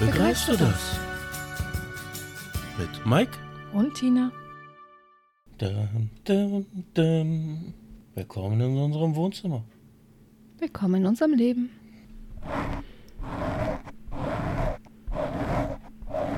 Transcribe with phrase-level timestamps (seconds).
[0.00, 0.96] Begreifst du das?
[2.78, 3.32] Mit Mike?
[3.72, 4.30] Und Tina?
[5.58, 7.74] Dum, dum, dum.
[8.14, 9.64] Willkommen in unserem Wohnzimmer.
[10.58, 11.70] Willkommen in unserem Leben.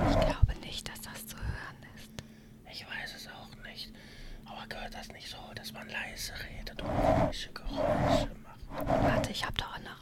[0.08, 2.10] Ich glaube nicht, dass das zu hören ist.
[2.72, 3.92] Ich weiß es auch nicht.
[4.46, 8.88] Aber gehört das nicht so, dass man leise redet und komische Geräusche macht?
[9.04, 10.00] Warte, ich hab doch eine rein.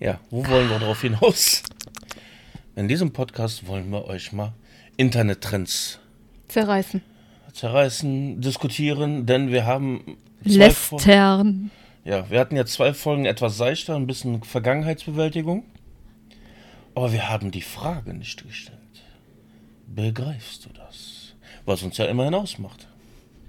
[0.00, 0.42] Ja, wo
[0.98, 1.62] drauf hinaus?
[2.74, 4.52] In diesem Podcast wollen wir euch mal
[4.96, 6.00] Internettrends
[6.48, 7.02] Zerreißen.
[7.52, 11.70] zerreißen, diskutieren, denn wir haben Lästern.
[12.04, 15.64] ja, wir hatten ja zwei Folgen etwas seichter, ein bisschen Vergangenheitsbewältigung.
[16.94, 18.78] Aber wir haben die Frage nicht gestellt.
[19.86, 21.34] Begreifst du das?
[21.64, 22.86] Was uns ja immerhin ausmacht.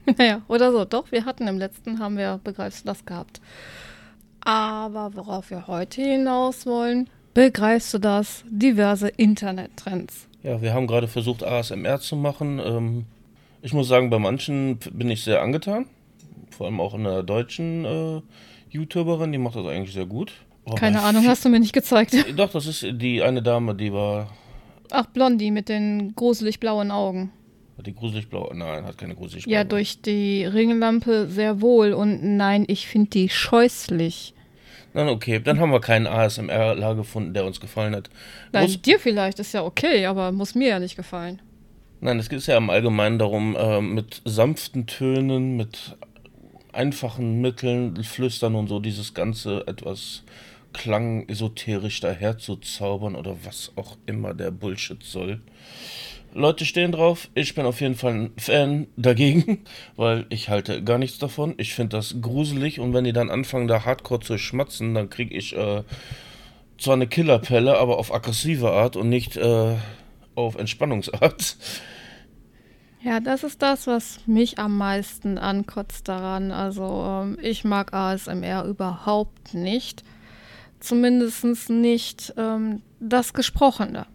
[0.17, 0.85] Naja, oder so.
[0.85, 3.41] Doch, wir hatten im letzten, haben wir Begreifst du das gehabt.
[4.41, 8.43] Aber worauf wir heute hinaus wollen, begreifst du das?
[8.49, 10.27] Diverse Internettrends.
[10.43, 12.59] Ja, wir haben gerade versucht, ASMR zu machen.
[12.63, 13.05] Ähm,
[13.61, 15.85] ich muss sagen, bei manchen bin ich sehr angetan.
[16.51, 18.21] Vor allem auch in der deutschen äh,
[18.69, 20.33] YouTuberin, die macht das eigentlich sehr gut.
[20.65, 22.13] Aber Keine Ahnung, hast du mir nicht gezeigt.
[22.35, 24.29] Doch, das ist die eine Dame, die war.
[24.91, 27.31] Ach, Blondie mit den gruselig blauen Augen.
[27.77, 28.51] Hat die gruselig blau?
[28.53, 29.53] Nein, hat keine gruselig blau.
[29.53, 31.93] Ja, durch die Ringlampe sehr wohl.
[31.93, 34.33] Und nein, ich finde die scheußlich.
[34.93, 38.09] Nein, okay, dann haben wir keinen ASMR-La gefunden, der uns gefallen hat.
[38.51, 41.41] Nein, Muss, dir vielleicht ist ja okay, aber muss mir ja nicht gefallen.
[42.01, 45.95] nein, es geht ja im Allgemeinen darum, äh, mit sanften Tönen, mit
[46.73, 50.23] einfachen Mitteln, Flüstern und so, dieses ganze etwas
[50.73, 55.41] klang-esoterisch daherzuzaubern oder was auch immer der Bullshit soll.
[56.33, 57.29] Leute stehen drauf.
[57.33, 59.63] Ich bin auf jeden Fall ein Fan dagegen,
[59.95, 61.55] weil ich halte gar nichts davon.
[61.57, 65.35] Ich finde das gruselig und wenn die dann anfangen, da hardcore zu schmatzen, dann kriege
[65.35, 65.83] ich äh,
[66.77, 69.75] zwar eine Killerpelle, aber auf aggressive Art und nicht äh,
[70.35, 71.57] auf Entspannungsart.
[73.01, 76.51] Ja, das ist das, was mich am meisten ankotzt daran.
[76.51, 80.03] Also ähm, ich mag ASMR überhaupt nicht.
[80.81, 84.05] Zumindest nicht ähm, das Gesprochene.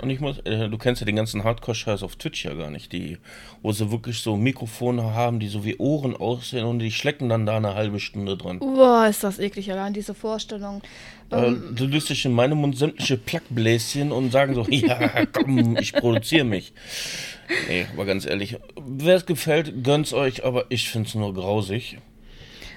[0.00, 2.92] Und ich muss, äh, du kennst ja den ganzen Hardcore-Scheiß auf Twitch ja gar nicht,
[2.92, 3.18] die,
[3.62, 7.46] wo sie wirklich so Mikrofone haben, die so wie Ohren aussehen und die schlecken dann
[7.46, 8.60] da eine halbe Stunde dran.
[8.60, 10.82] Boah, ist das eklig, allein diese Vorstellung.
[11.30, 15.76] Äh, Ähm, du löst dich in meinem Mund sämtliche Plackbläschen und sagen so, ja, komm,
[15.76, 16.72] ich produziere mich.
[17.68, 21.98] Nee, aber ganz ehrlich, wer es gefällt, gönnt's euch, aber ich find's nur grausig.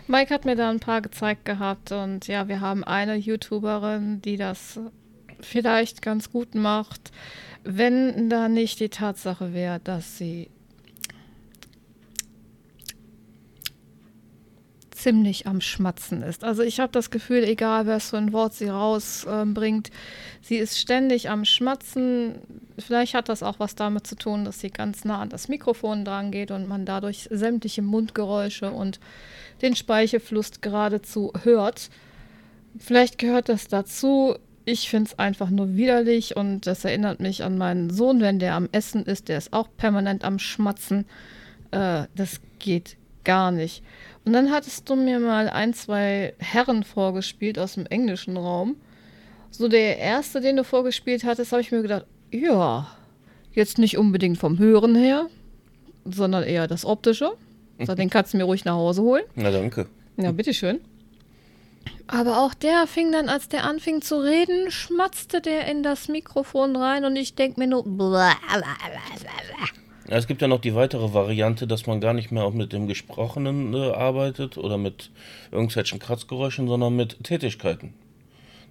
[0.07, 4.35] Mike hat mir da ein paar gezeigt gehabt und ja, wir haben eine YouTuberin, die
[4.35, 4.79] das
[5.41, 7.11] vielleicht ganz gut macht,
[7.63, 10.49] wenn da nicht die Tatsache wäre, dass sie
[15.01, 16.43] ziemlich am Schmatzen ist.
[16.43, 19.89] Also ich habe das Gefühl, egal was für ein Wort sie rausbringt,
[20.41, 22.35] sie ist ständig am Schmatzen.
[22.77, 26.05] Vielleicht hat das auch was damit zu tun, dass sie ganz nah an das Mikrofon
[26.05, 28.99] dran geht und man dadurch sämtliche Mundgeräusche und
[29.63, 31.89] den Speichelfluss geradezu hört.
[32.77, 34.35] Vielleicht gehört das dazu.
[34.65, 38.55] Ich finde es einfach nur widerlich und das erinnert mich an meinen Sohn, wenn der
[38.55, 41.05] am Essen ist, der ist auch permanent am Schmatzen.
[41.71, 43.83] Äh, das geht gar nicht.
[44.25, 48.75] Und dann hattest du mir mal ein, zwei Herren vorgespielt aus dem englischen Raum.
[49.49, 52.87] So der erste, den du vorgespielt hattest, habe ich mir gedacht, ja,
[53.53, 55.27] jetzt nicht unbedingt vom Hören her,
[56.05, 57.31] sondern eher das Optische.
[57.83, 59.23] So, den kannst du mir ruhig nach Hause holen.
[59.35, 59.87] Na danke.
[60.17, 60.79] Ja, bitteschön.
[62.11, 66.75] Aber auch der fing dann, als der anfing zu reden, schmatzte der in das Mikrofon
[66.75, 67.85] rein und ich denke mir nur.
[70.09, 72.73] Ja, es gibt ja noch die weitere Variante, dass man gar nicht mehr auch mit
[72.73, 75.09] dem Gesprochenen äh, arbeitet oder mit
[75.51, 77.93] irgendwelchen Kratzgeräuschen, sondern mit Tätigkeiten.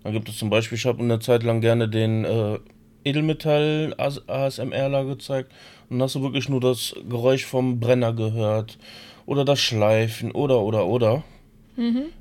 [0.05, 2.59] Dann gibt es zum Beispiel, ich habe eine Zeit lang gerne den äh,
[3.05, 5.51] Edelmetall ASMRler gezeigt
[5.89, 8.77] und dann hast du wirklich nur das Geräusch vom Brenner gehört
[9.25, 11.22] oder das Schleifen oder oder oder.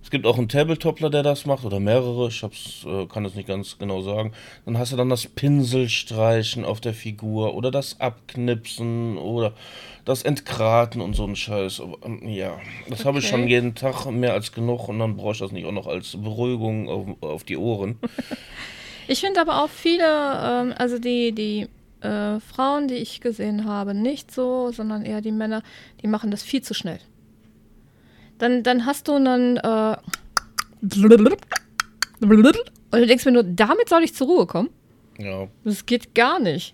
[0.02, 3.36] Es gibt auch einen Tabletopler, der das macht, oder mehrere, ich hab's, äh, kann es
[3.36, 4.32] nicht ganz genau sagen.
[4.66, 9.54] Dann hast du dann das Pinselstreichen auf der Figur oder das Abknipsen oder
[10.06, 11.82] das Entgraten und so ein Scheiß.
[11.82, 12.58] Aber, ähm, ja,
[12.90, 13.32] das habe ich Okay.
[13.36, 16.16] schon jeden Tag mehr als genug und dann brauche ich das nicht auch noch als
[16.16, 17.98] Beruhigung auf, auf die Ohren.
[19.12, 21.68] Ich finde aber auch viele, ähm, also die, die
[22.06, 25.64] äh, Frauen, die ich gesehen habe, nicht so, sondern eher die Männer,
[26.04, 27.00] die machen das viel zu schnell.
[28.40, 29.58] Dann, dann hast du einen.
[29.58, 29.98] Äh,
[32.92, 34.70] und du denkst mir nur, damit soll ich zur Ruhe kommen?
[35.20, 36.74] Ja, Das geht gar nicht.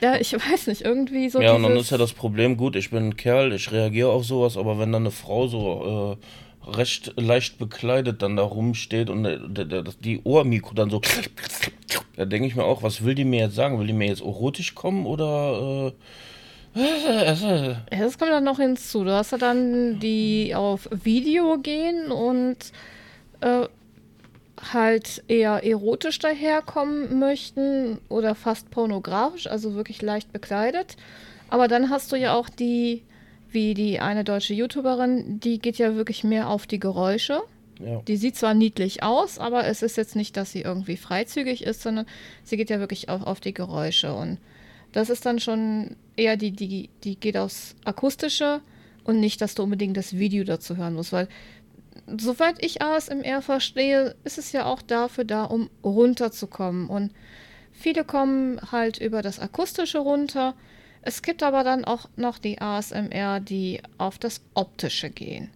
[0.00, 2.90] Ja, ich weiß nicht, irgendwie so ja und dann ist ja das Problem, gut, ich
[2.90, 6.18] bin ein Kerl, ich reagiere auf sowas, aber wenn dann eine Frau so
[6.66, 11.00] äh, recht leicht bekleidet dann da rumsteht und äh, die Ohrmikro dann so.
[12.16, 13.78] Da denke ich mir auch, was will die mir jetzt sagen?
[13.78, 15.88] Will die mir jetzt erotisch kommen oder.
[15.88, 15.92] Äh,
[17.90, 19.04] das kommt dann noch hinzu.
[19.04, 22.56] Du hast ja dann die auf Video gehen und
[23.40, 23.66] äh,
[24.72, 30.96] halt eher erotisch daherkommen möchten oder fast pornografisch, also wirklich leicht bekleidet.
[31.48, 33.02] Aber dann hast du ja auch die,
[33.50, 37.40] wie die eine deutsche YouTuberin, die geht ja wirklich mehr auf die Geräusche.
[37.80, 38.02] Ja.
[38.08, 41.80] Die sieht zwar niedlich aus, aber es ist jetzt nicht, dass sie irgendwie freizügig ist,
[41.80, 42.06] sondern
[42.42, 44.12] sie geht ja wirklich auch auf die Geräusche.
[44.14, 44.38] Und
[44.92, 48.60] das ist dann schon eher die, die, die geht aufs Akustische
[49.04, 51.28] und nicht, dass du unbedingt das Video dazu hören musst, weil
[52.16, 56.88] soweit ich ASMR verstehe, ist es ja auch dafür da, um runterzukommen.
[56.88, 57.12] Und
[57.72, 60.54] viele kommen halt über das Akustische runter.
[61.02, 65.50] Es gibt aber dann auch noch die ASMR, die auf das Optische gehen.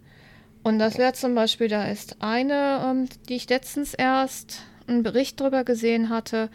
[0.63, 5.39] Und das wäre zum Beispiel, da ist eine, ähm, die ich letztens erst einen Bericht
[5.41, 6.49] darüber gesehen hatte,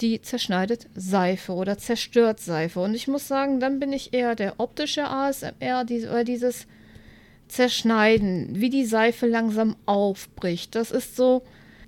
[0.00, 2.80] die zerschneidet Seife oder zerstört Seife.
[2.80, 6.66] Und ich muss sagen, dann bin ich eher der optische ASMR, die, oder dieses
[7.48, 10.74] Zerschneiden, wie die Seife langsam aufbricht.
[10.74, 11.42] Das ist so,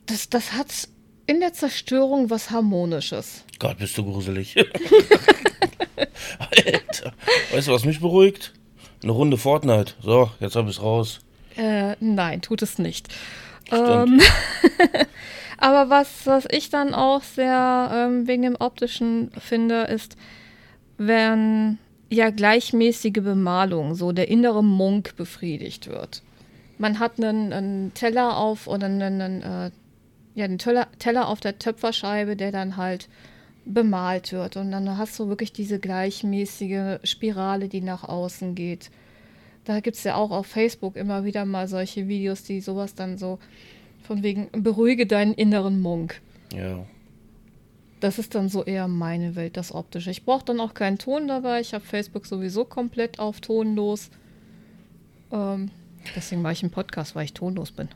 [0.07, 0.89] das, das hat
[1.27, 3.45] in der Zerstörung was Harmonisches.
[3.59, 4.57] Gott, bist du gruselig.
[6.39, 7.13] Alter.
[7.53, 8.53] Weißt du, was mich beruhigt?
[9.03, 9.95] Eine Runde Fortnite.
[10.03, 11.21] So, jetzt habe ich es raus.
[11.57, 13.09] Äh, nein, tut es nicht.
[13.71, 14.21] Ähm,
[15.59, 20.17] aber was, was ich dann auch sehr ähm, wegen dem optischen finde, ist,
[20.97, 21.79] wenn
[22.11, 26.23] ja gleichmäßige Bemalung, so der innere Monk befriedigt wird.
[26.79, 29.71] Man hat einen, einen Teller auf oder einen, einen, äh,
[30.35, 33.09] ja, einen Teller, Teller auf der Töpferscheibe, der dann halt
[33.65, 34.57] bemalt wird.
[34.57, 38.91] Und dann hast du wirklich diese gleichmäßige Spirale, die nach außen geht.
[39.65, 43.19] Da gibt es ja auch auf Facebook immer wieder mal solche Videos, die sowas dann
[43.19, 43.39] so
[44.03, 46.21] von wegen beruhige deinen inneren Monk.
[46.55, 46.85] Ja.
[48.01, 50.11] Das ist dann so eher meine Welt, das Optische.
[50.11, 51.61] Ich brauche dann auch keinen Ton dabei.
[51.61, 54.11] Ich habe Facebook sowieso komplett auf tonlos.
[55.33, 55.71] Ähm,
[56.15, 57.89] deswegen mache ich einen Podcast, weil ich tonlos bin.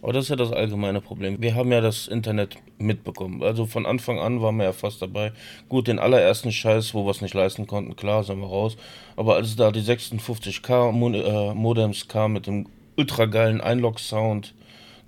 [0.00, 1.42] Aber das ist ja das allgemeine Problem.
[1.42, 3.42] Wir haben ja das Internet mitbekommen.
[3.42, 5.32] Also von Anfang an waren wir ja fast dabei.
[5.68, 8.76] Gut, den allerersten Scheiß, wo wir es nicht leisten konnten, klar, sind wir raus.
[9.16, 12.66] Aber als da die 56K äh, Modems kamen mit dem
[12.96, 14.54] ultra geilen Einlog-Sound.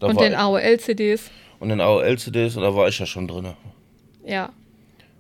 [0.01, 1.31] Und den AOL-CDs.
[1.59, 3.55] Und den AOL-CDs, und da war ich ja schon drin.
[4.25, 4.51] Ja.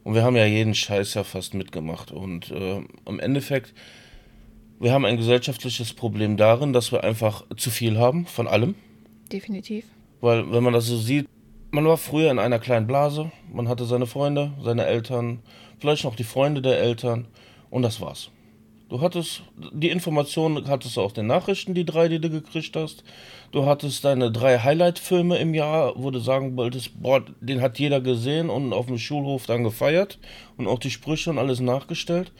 [0.04, 2.10] Und wir haben ja jeden Scheiß ja fast mitgemacht.
[2.10, 3.74] Und äh, im Endeffekt,
[4.78, 8.74] wir haben ein gesellschaftliches Problem darin, dass wir einfach zu viel haben von allem.
[9.30, 9.84] Definitiv.
[10.20, 11.28] Weil, wenn man das so sieht,
[11.70, 15.40] man war früher in einer kleinen Blase, man hatte seine Freunde, seine Eltern,
[15.78, 17.26] vielleicht noch die Freunde der Eltern
[17.70, 18.30] und das war's.
[18.90, 19.42] Du hattest
[19.72, 23.04] die Informationen, hattest du aus den Nachrichten, die drei, die du gekriegt hast.
[23.52, 28.00] Du hattest deine drei Highlight-Filme im Jahr, wo du sagen wolltest, boah, den hat jeder
[28.00, 30.18] gesehen und auf dem Schulhof dann gefeiert
[30.56, 32.32] und auch die Sprüche und alles nachgestellt.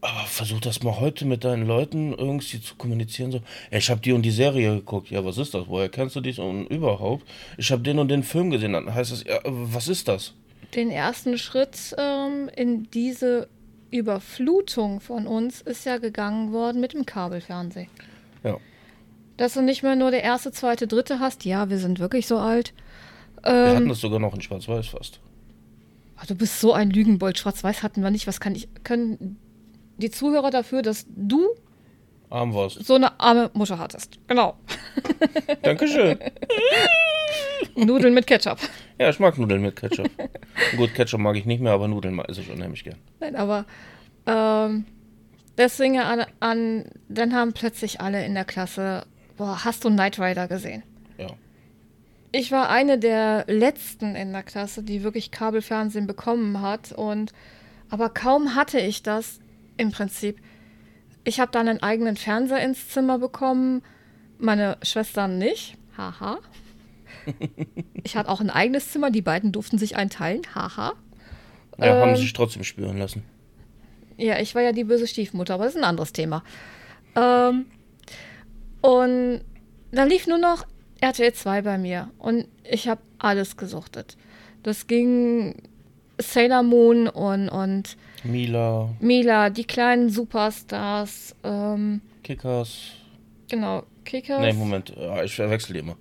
[0.00, 3.30] Aber versuch das mal heute mit deinen Leuten irgendwie zu kommunizieren.
[3.30, 5.10] So, ey, ich habe die und die Serie geguckt.
[5.10, 5.64] Ja, was ist das?
[5.66, 7.26] Woher kennst du dich und überhaupt?
[7.58, 8.72] Ich habe den und den Film gesehen.
[8.72, 10.32] Dann heißt das, ja, was ist das?
[10.74, 13.48] Den ersten Schritt ähm, in diese
[13.90, 17.88] Überflutung von uns ist ja gegangen worden mit dem Kabelfernsehen.
[18.44, 18.56] Ja.
[19.36, 21.44] Dass du nicht mehr nur der erste, zweite, dritte hast.
[21.44, 22.74] Ja, wir sind wirklich so alt.
[23.44, 25.20] Ähm, wir hatten das sogar noch in Schwarz-Weiß fast.
[26.16, 27.38] Ach, du bist so ein Lügenbold.
[27.38, 28.26] Schwarz-Weiß hatten wir nicht.
[28.26, 28.68] Was kann ich.
[28.84, 29.38] Können
[29.96, 31.46] die Zuhörer dafür, dass du
[32.30, 32.84] arm warst.
[32.84, 34.18] So eine arme Mutter hattest.
[34.26, 34.56] Genau.
[35.62, 36.18] Dankeschön.
[37.74, 38.58] Nudeln mit Ketchup.
[38.98, 40.10] Ja, ich mag Nudeln mit Ketchup.
[40.76, 42.96] Gut, Ketchup mag ich nicht mehr, aber Nudeln esse ich unheimlich gern.
[43.20, 43.64] Nein, aber
[44.26, 44.84] ähm,
[45.56, 50.48] deswegen an, an, dann haben plötzlich alle in der Klasse, boah, hast du Knight Rider
[50.48, 50.82] gesehen?
[51.16, 51.28] Ja.
[52.32, 57.32] Ich war eine der letzten in der Klasse, die wirklich Kabelfernsehen bekommen hat und
[57.90, 59.40] aber kaum hatte ich das
[59.78, 60.38] im Prinzip.
[61.24, 63.82] Ich habe dann einen eigenen Fernseher ins Zimmer bekommen,
[64.38, 65.76] meine Schwestern nicht.
[65.96, 66.38] Haha.
[68.04, 70.42] Ich hatte auch ein eigenes Zimmer, die beiden durften sich einteilen.
[70.54, 70.94] Haha.
[71.78, 73.22] Ja, ähm, haben sich trotzdem spüren lassen.
[74.16, 76.42] Ja, ich war ja die böse Stiefmutter, aber das ist ein anderes Thema.
[77.14, 77.66] Ähm,
[78.80, 79.40] und
[79.92, 80.66] dann lief nur noch
[81.00, 84.16] RTL 2 bei mir und ich habe alles gesuchtet.
[84.62, 85.54] Das ging
[86.18, 88.90] Sailor Moon und, und Mila.
[89.00, 91.36] Mila, die kleinen Superstars.
[91.44, 92.92] Ähm, Kickers.
[93.48, 94.40] Genau, Kickers.
[94.40, 94.92] Nee, Moment,
[95.24, 95.96] ich verwechsel die immer.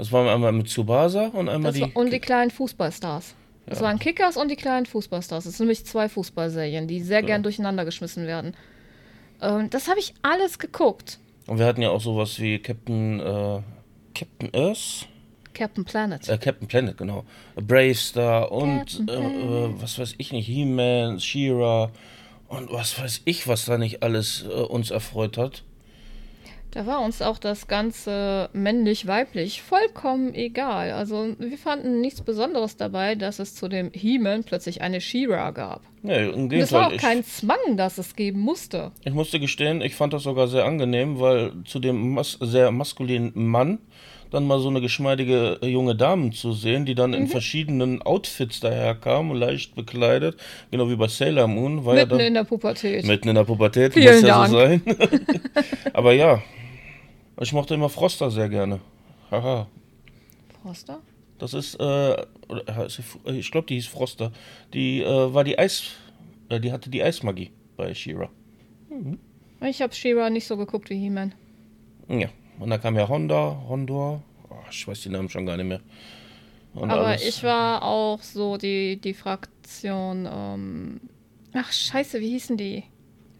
[0.00, 1.82] Das waren einmal mit Tsubasa und einmal das die.
[1.82, 3.34] War, und die kleinen Fußballstars.
[3.66, 3.84] Das ja.
[3.84, 5.44] waren Kickers und die kleinen Fußballstars.
[5.44, 7.26] Das sind nämlich zwei Fußballserien, die sehr ja.
[7.26, 8.56] gern durcheinander geschmissen werden.
[9.42, 11.18] Ähm, das habe ich alles geguckt.
[11.46, 13.60] Und wir hatten ja auch sowas wie Captain, äh,
[14.14, 15.06] Captain Earth.
[15.52, 16.26] Captain Planet.
[16.30, 17.26] Äh, Captain Planet, genau.
[17.56, 21.90] Brave Star und äh, äh, was weiß ich nicht, He-Man, She-Ra
[22.48, 25.62] und was weiß ich, was da nicht alles äh, uns erfreut hat.
[26.72, 30.92] Da war uns auch das Ganze männlich-weiblich vollkommen egal.
[30.92, 35.82] Also wir fanden nichts Besonderes dabei, dass es zu dem He-Man plötzlich eine She-Ra gab.
[36.02, 37.14] Nee, im Und es war auch Gegenteil.
[37.16, 38.92] kein Zwang, dass es geben musste.
[39.00, 42.70] Ich, ich musste gestehen, ich fand das sogar sehr angenehm, weil zu dem mas sehr
[42.70, 43.78] maskulinen Mann
[44.30, 49.32] dann mal so eine geschmeidige junge Dame zu sehen, die dann in verschiedenen Outfits daherkam,
[49.32, 50.36] leicht bekleidet,
[50.70, 53.04] genau wie bei Sailor Moon, war ja Mitten dann in der Pubertät.
[53.06, 54.82] mitten in der Pubertät, Vielen muss ja so Dank.
[54.86, 54.96] sein.
[55.92, 56.40] Aber ja,
[57.40, 58.80] ich mochte immer Froster sehr gerne.
[59.30, 59.66] Haha.
[60.62, 61.00] Froster?
[61.38, 62.24] Das ist, äh, äh,
[63.26, 64.30] äh, ich glaube, die hieß Froster.
[64.74, 65.92] Die äh, war die Eis,
[66.50, 68.28] äh, die hatte die Eismagie bei She-Ra.
[69.62, 71.32] Ich habe She-Ra nicht so geguckt wie He-Man.
[72.08, 72.28] Ja,
[72.58, 75.80] und dann kam ja Honda, Hondor, oh, ich weiß die Namen schon gar nicht mehr.
[76.74, 77.26] Und Aber alles.
[77.26, 80.28] ich war auch so die, die Fraktion.
[80.30, 81.00] Ähm,
[81.54, 82.84] ach, scheiße, wie hießen die?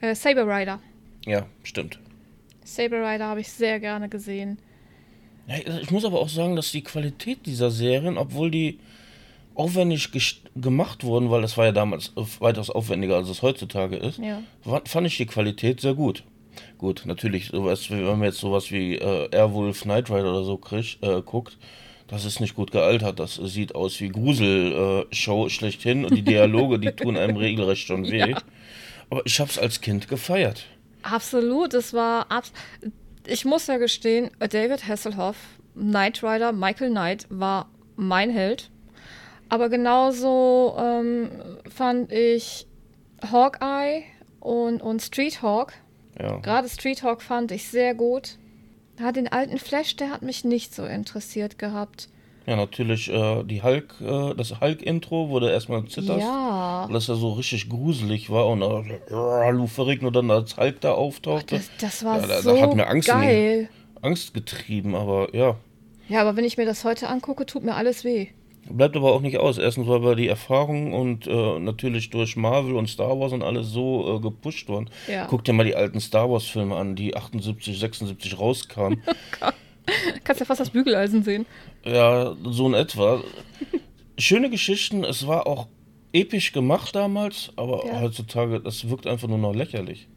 [0.00, 0.80] Äh, Saber Rider.
[1.26, 2.00] Ja, stimmt.
[2.64, 4.58] Saber Rider habe ich sehr gerne gesehen.
[5.46, 8.78] Ja, ich muss aber auch sagen, dass die Qualität dieser Serien, obwohl die
[9.54, 10.10] aufwendig
[10.54, 14.42] gemacht wurden, weil das war ja damals weitaus aufwendiger, als es heutzutage ist, Ja.
[14.84, 16.24] fand ich die Qualität sehr gut.
[16.78, 20.98] Gut, natürlich, sowas, wenn man jetzt sowas wie äh, Airwolf, Knight Rider oder so krieg,
[21.02, 21.58] äh, guckt,
[22.08, 23.18] das ist nicht gut gealtert.
[23.20, 28.04] Das sieht aus wie Grusel-Show äh, schlechthin und die Dialoge, die tun einem regelrecht schon
[28.10, 28.30] weh.
[28.30, 28.42] Ja.
[29.10, 30.64] Aber ich hab's als Kind gefeiert.
[31.02, 32.30] Absolut, es war.
[32.30, 32.52] Abs
[33.26, 35.37] ich muss ja gestehen, David Hasselhoff,
[35.75, 38.71] Knight Rider, Michael Knight war mein Held.
[39.49, 41.30] Aber genauso ähm,
[41.69, 42.66] fand ich
[43.30, 44.04] Hawkeye
[44.40, 45.75] und, und Street Hawk.
[46.19, 46.38] Ja.
[46.38, 48.38] Gerade Street Hawk fand ich sehr gut.
[48.99, 52.09] Ja, den alten Flash, der hat mich nicht so interessiert gehabt.
[52.50, 56.21] Ja, natürlich, äh, die Hulk, äh, das Hulk-Intro wurde erstmal zitterst.
[56.26, 60.80] Ja, Weil das ja so richtig gruselig war und äh, Lou Ferrigno dann als Hulk
[60.80, 61.54] da auftauchte.
[61.54, 63.69] das, das war Ja, da- da so hat mir Angst in geil.
[64.02, 65.54] Angst getrieben, aber ja.
[66.09, 68.26] Ja, aber wenn ich mir das heute angucke, tut mir alles weh.
[68.69, 69.57] Bleibt aber auch nicht aus.
[69.59, 73.69] Erstens, weil wir die Erfahrung und äh, natürlich durch Marvel und Star Wars und alles
[73.69, 74.90] so äh, gepusht wurden.
[75.07, 75.26] Ja.
[75.30, 79.00] Guck dir mal die alten Star Wars Filme an, die 78, 76 rauskamen.
[80.25, 81.47] Kannst ja fast das Bügeleisen sehen.
[81.84, 83.22] Ja, so in etwa.
[84.18, 85.66] Schöne Geschichten, es war auch
[86.12, 88.00] episch gemacht damals, aber Ja.
[88.00, 90.08] heutzutage, das wirkt einfach nur noch lächerlich.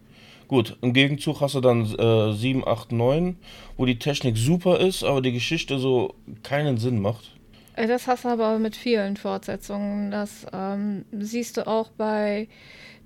[0.48, 3.38] Gut, im Gegenzug hast du dann äh, 7, 8, 9,
[3.78, 7.32] wo die Technik super ist, aber die Geschichte so keinen Sinn macht.
[7.76, 10.12] Äh, Das hast du aber mit vielen Fortsetzungen.
[10.12, 12.50] Das ähm, siehst du auch bei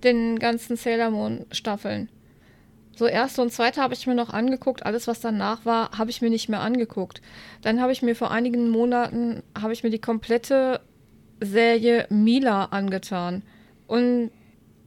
[0.04, 2.10] den ganzen Sailor Moon Staffeln.
[2.98, 4.84] So erste und zweite habe ich mir noch angeguckt.
[4.84, 7.22] Alles, was danach war, habe ich mir nicht mehr angeguckt.
[7.62, 10.82] Dann habe ich mir vor einigen Monaten habe ich mir die komplette
[11.39, 13.44] Serie Mila angetan.
[13.86, 14.32] Und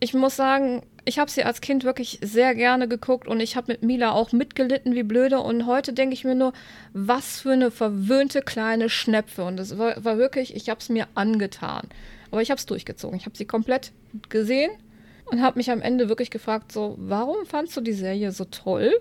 [0.00, 3.70] ich muss sagen, ich habe sie als Kind wirklich sehr gerne geguckt und ich habe
[3.72, 5.38] mit Mila auch mitgelitten wie blöde.
[5.38, 6.52] Und heute denke ich mir nur,
[6.92, 9.44] was für eine verwöhnte kleine Schnepfe.
[9.44, 11.86] Und das war, war wirklich, ich habe es mir angetan.
[12.32, 13.16] Aber ich habe es durchgezogen.
[13.16, 13.92] Ich habe sie komplett
[14.28, 14.72] gesehen
[15.30, 18.92] und habe mich am Ende wirklich gefragt, so, warum fandst du die Serie so toll?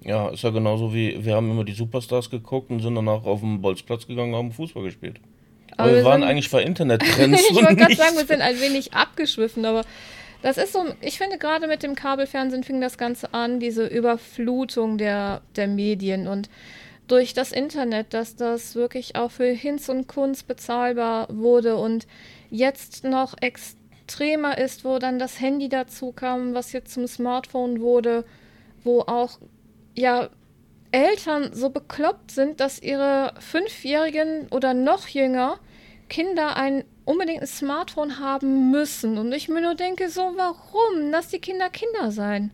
[0.00, 3.40] Ja, ist ja genauso wie, wir haben immer die Superstars geguckt und sind danach auf
[3.40, 5.20] den Bolzplatz gegangen und haben Fußball gespielt.
[5.72, 8.94] Aber, Aber wir waren eigentlich bei Internettrends ich wollte gerade sagen, wir sind ein wenig
[8.94, 9.82] abgeschwiffen, aber
[10.42, 14.98] das ist so, ich finde gerade mit dem Kabelfernsehen fing das Ganze an, diese Überflutung
[14.98, 16.48] der, der Medien und
[17.08, 22.06] durch das Internet, dass das wirklich auch für Hinz und Kunst bezahlbar wurde und
[22.50, 23.34] jetzt noch
[24.08, 28.24] extremer ist, wo dann das Handy dazu kam, was jetzt zum Smartphone wurde,
[28.82, 29.38] wo auch
[29.94, 30.30] ja
[30.92, 35.58] Eltern so bekloppt sind, dass ihre fünfjährigen oder noch jünger
[36.08, 39.18] Kinder ein unbedingt ein Smartphone haben müssen.
[39.18, 41.10] Und ich mir nur denke, so warum?
[41.10, 42.50] Lass die Kinder Kinder sein.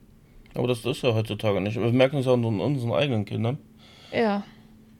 [0.55, 1.77] Aber das ist ja heutzutage nicht.
[1.77, 3.59] Wir merken es ja an unseren eigenen Kindern.
[4.13, 4.43] Ja.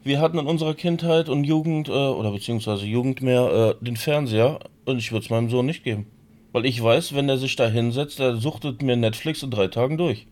[0.05, 4.61] Wir hatten in unserer Kindheit und Jugend, äh, oder beziehungsweise Jugend mehr, äh, den Fernseher
[4.85, 6.07] und ich würde es meinem Sohn nicht geben.
[6.55, 9.99] Weil ich weiß, wenn er sich da hinsetzt, der suchtet mir Netflix in drei Tagen
[9.99, 10.29] durch.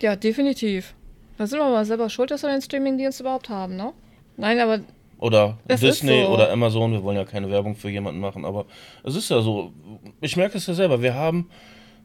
[0.00, 0.94] Ja, definitiv.
[1.36, 3.92] Da sind wir mal selber schuld, dass wir den Streamingdienst überhaupt haben, ne?
[4.36, 4.82] Nein, aber
[5.18, 6.28] Oder Disney so.
[6.28, 8.66] oder Amazon, wir wollen ja keine Werbung für jemanden machen, aber
[9.02, 9.72] es ist ja so,
[10.20, 11.50] ich merke es ja selber, wir haben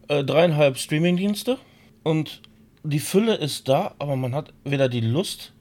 [0.07, 1.59] äh, dreieinhalb Streamingdienste
[2.01, 2.41] und
[2.81, 5.53] die Fülle ist da, aber man hat weder die Lust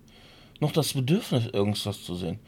[0.60, 2.38] noch das Bedürfnis, irgendwas zu sehen.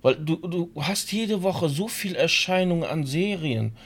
[0.00, 3.76] Weil du, du hast jede Woche so viel Erscheinungen an Serien,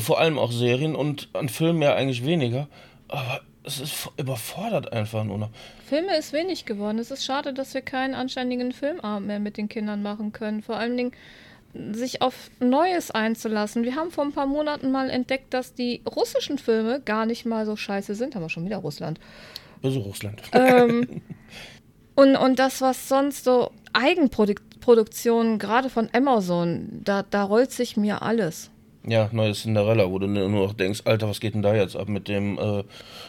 [0.00, 2.68] vor allem auch Serien und an Filmen ja eigentlich weniger.
[3.08, 5.50] Aber es ist überfordert einfach nur noch.
[5.86, 6.98] Filme ist wenig geworden.
[6.98, 10.62] Es ist schade, dass wir keinen anständigen Filmabend mehr mit den Kindern machen können.
[10.62, 11.12] Vor allen Dingen
[11.92, 13.82] sich auf Neues einzulassen.
[13.82, 17.66] Wir haben vor ein paar Monaten mal entdeckt, dass die russischen Filme gar nicht mal
[17.66, 18.34] so scheiße sind.
[18.34, 19.18] Haben wir schon wieder Russland.
[19.82, 20.40] Also Russland.
[20.52, 21.22] Ähm,
[22.14, 28.22] und, und das, was sonst so Eigenproduktionen, gerade von Amazon, da, da rollt sich mir
[28.22, 28.70] alles.
[29.06, 32.08] Ja, neues Cinderella, wo du nur noch denkst, Alter, was geht denn da jetzt ab
[32.08, 32.84] mit dem äh,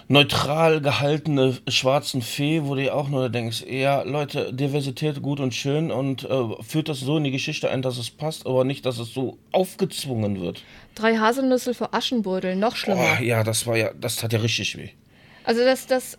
[0.08, 5.92] neutral gehaltene schwarzen Fee, wo du auch nur denkst, ja, Leute, Diversität gut und schön
[5.92, 9.00] und äh, führt das so in die Geschichte ein, dass es passt, aber nicht, dass
[9.00, 10.64] es so aufgezwungen wird.
[10.96, 13.18] Drei Haselnüsse für Aschenbrödel, noch schlimmer.
[13.20, 14.92] Oh, ja, das war ja, das hat ja richtig weh.
[15.44, 16.18] Also das, das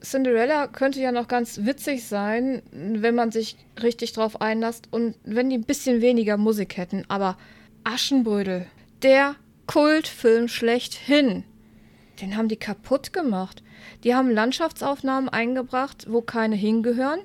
[0.00, 5.50] Cinderella könnte ja noch ganz witzig sein, wenn man sich richtig drauf einlässt und wenn
[5.50, 7.36] die ein bisschen weniger Musik hätten, aber
[7.84, 8.66] Aschenbrödel
[9.02, 11.44] der Kultfilm schlechthin.
[12.20, 13.62] Den haben die kaputt gemacht.
[14.04, 17.20] Die haben Landschaftsaufnahmen eingebracht, wo keine hingehören.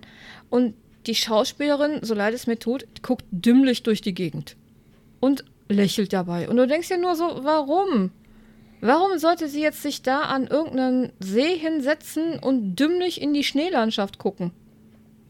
[0.49, 4.55] Und die Schauspielerin, so leid es mir tut, guckt dümmlich durch die Gegend.
[5.19, 6.49] Und lächelt dabei.
[6.49, 8.11] Und du denkst dir nur so, warum?
[8.81, 14.19] Warum sollte sie jetzt sich da an irgendeinen See hinsetzen und dümmlich in die Schneelandschaft
[14.19, 14.51] gucken?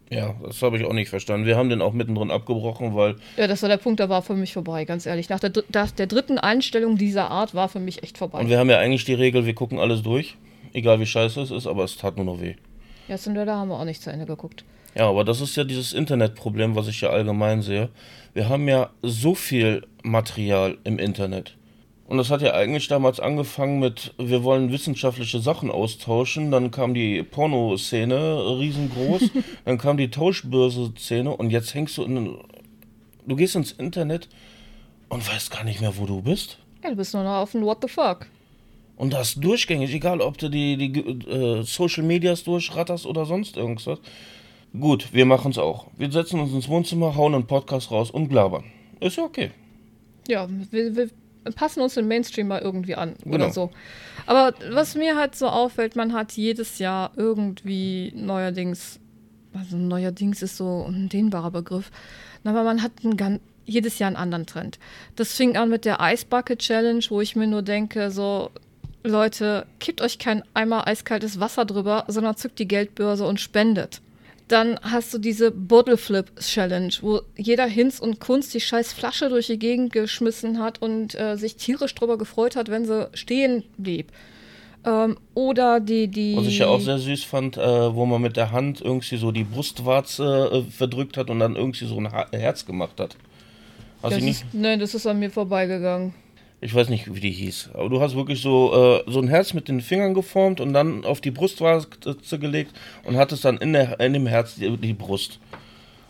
[0.10, 1.46] Ja, das habe ich auch nicht verstanden.
[1.46, 3.16] Wir haben den auch mittendrin abgebrochen, weil.
[3.36, 5.28] Ja, das war der Punkt, da war für mich vorbei, ganz ehrlich.
[5.30, 8.40] Nach der, der, der dritten Einstellung dieser Art war für mich echt vorbei.
[8.40, 10.38] Und wir haben ja eigentlich die Regel, wir gucken alles durch,
[10.74, 12.56] egal wie scheiße es ist, aber es tat nur noch weh.
[13.10, 14.64] Ja, Cinderella haben wir auch nicht zu Ende geguckt.
[14.96, 17.90] Ja, aber das ist ja dieses Internetproblem, was ich ja allgemein sehe.
[18.34, 21.56] Wir haben ja so viel Material im Internet.
[22.08, 26.52] Und das hat ja eigentlich damals angefangen mit, wir wollen wissenschaftliche Sachen austauschen.
[26.52, 29.30] Dann kam die Pornoszene riesengroß.
[29.66, 31.36] dann kam die Tauschbörse-Szene.
[31.36, 32.38] Und jetzt hängst du in.
[33.26, 34.30] Du gehst ins Internet
[35.10, 36.60] und weißt gar nicht mehr, wo du bist.
[36.82, 38.28] Ja, du bist nur noch auf dem What the fuck.
[38.96, 41.00] Und das durchgängig, egal ob du die, die
[41.30, 44.00] äh, Social Medias durchratterst oder sonst irgendwas.
[44.80, 45.88] Gut, wir machen es auch.
[45.98, 48.64] Wir setzen uns ins Wohnzimmer, hauen einen Podcast raus und glabern.
[49.02, 49.52] Ist ja okay.
[50.30, 51.10] Ja, wir, wir
[51.56, 53.36] passen uns den Mainstream mal irgendwie an genau.
[53.36, 53.72] oder so.
[54.26, 59.00] Aber was mir halt so auffällt, man hat jedes Jahr irgendwie neuerdings,
[59.54, 61.92] also neuerdings ist so ein dehnbarer Begriff,
[62.44, 64.80] aber man hat ein, jedes Jahr einen anderen Trend.
[65.16, 68.52] Das fing an mit der Ice Bucket Challenge, wo ich mir nur denke, so
[69.04, 74.02] Leute, kippt euch kein Eimer eiskaltes Wasser drüber, sondern zückt die Geldbörse und spendet.
[74.48, 79.30] Dann hast du diese Bottle Flip Challenge, wo jeder Hinz und Kunst die scheiß Flasche
[79.30, 83.64] durch die Gegend geschmissen hat und äh, sich tierisch drüber gefreut hat, wenn sie stehen
[83.78, 84.12] blieb.
[84.86, 86.38] Ähm, oder die, die.
[86.38, 89.32] Was ich ja auch sehr süß fand, äh, wo man mit der Hand irgendwie so
[89.32, 93.18] die Brustwarze äh, verdrückt hat und dann irgendwie so ein Herz gemacht hat.
[94.02, 94.44] Hast das nicht?
[94.44, 96.14] Ist, nein, das ist an mir vorbeigegangen
[96.60, 99.54] ich weiß nicht, wie die hieß, aber du hast wirklich so, äh, so ein Herz
[99.54, 102.72] mit den Fingern geformt und dann auf die Brustwarze gelegt
[103.04, 105.40] und hattest dann in, der, in dem Herz die, die Brust.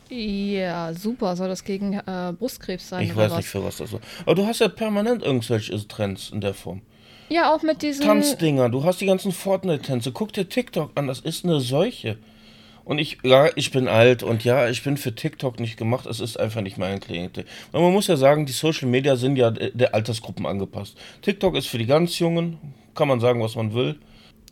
[0.09, 1.35] Ja, super.
[1.35, 3.03] Soll das gegen äh, Brustkrebs sein?
[3.03, 3.37] Ich weiß was?
[3.37, 4.01] nicht, für was das ist.
[4.25, 6.81] Aber du hast ja permanent irgendwelche Trends in der Form.
[7.29, 8.05] Ja, auch mit diesen.
[8.05, 8.69] Tanzdinger.
[8.69, 10.13] Du hast die ganzen Fortnite-Tänze.
[10.13, 11.07] Guck dir TikTok an.
[11.07, 12.17] Das ist eine Seuche.
[12.87, 16.05] Und ich, ja, ich bin alt und ja, ich bin für TikTok nicht gemacht.
[16.05, 17.43] Es ist einfach nicht mein Klientel.
[17.73, 20.97] Und man muss ja sagen, die Social Media sind ja der Altersgruppen angepasst.
[21.21, 22.57] TikTok ist für die ganz Jungen,
[22.95, 23.99] kann man sagen, was man will.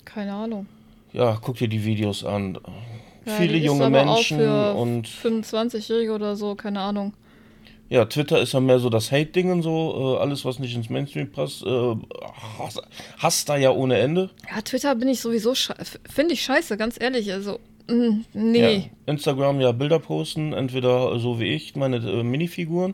[0.04, 0.68] Keine Ahnung.
[1.14, 2.60] Ja, guck dir die Videos an.
[3.26, 7.14] Ja, Viele junge Menschen und 25-Jährige oder so, keine Ahnung.
[7.88, 10.90] Ja, Twitter ist ja mehr so das Hate-Ding und so, äh, alles, was nicht ins
[10.90, 11.96] Mainstream passt, äh,
[13.18, 14.30] hasst da ja ohne Ende.
[14.54, 15.54] Ja, Twitter bin ich sowieso,
[16.10, 17.32] finde ich scheiße, ganz ehrlich.
[17.32, 18.78] Also, nee.
[18.78, 22.94] Ja, Instagram ja Bilder posten, entweder so wie ich, meine äh, Minifiguren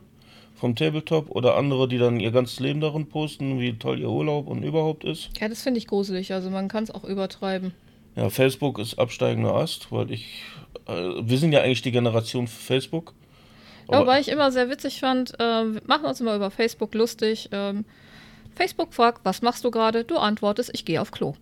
[0.55, 4.47] vom Tabletop oder andere, die dann ihr ganzes Leben darin posten, wie toll ihr Urlaub
[4.47, 5.29] und überhaupt ist.
[5.39, 6.33] Ja, das finde ich gruselig.
[6.33, 7.73] Also man kann es auch übertreiben.
[8.15, 10.43] Ja, Facebook ist absteigender Ast, weil ich.
[10.87, 13.13] Äh, wir sind ja eigentlich die Generation für Facebook.
[13.87, 17.49] Aber Wobei ich immer sehr witzig fand, äh, machen wir uns immer über Facebook lustig.
[17.51, 17.83] Ähm,
[18.55, 20.03] Facebook fragt, was machst du gerade?
[20.03, 21.33] Du antwortest, ich gehe auf Klo.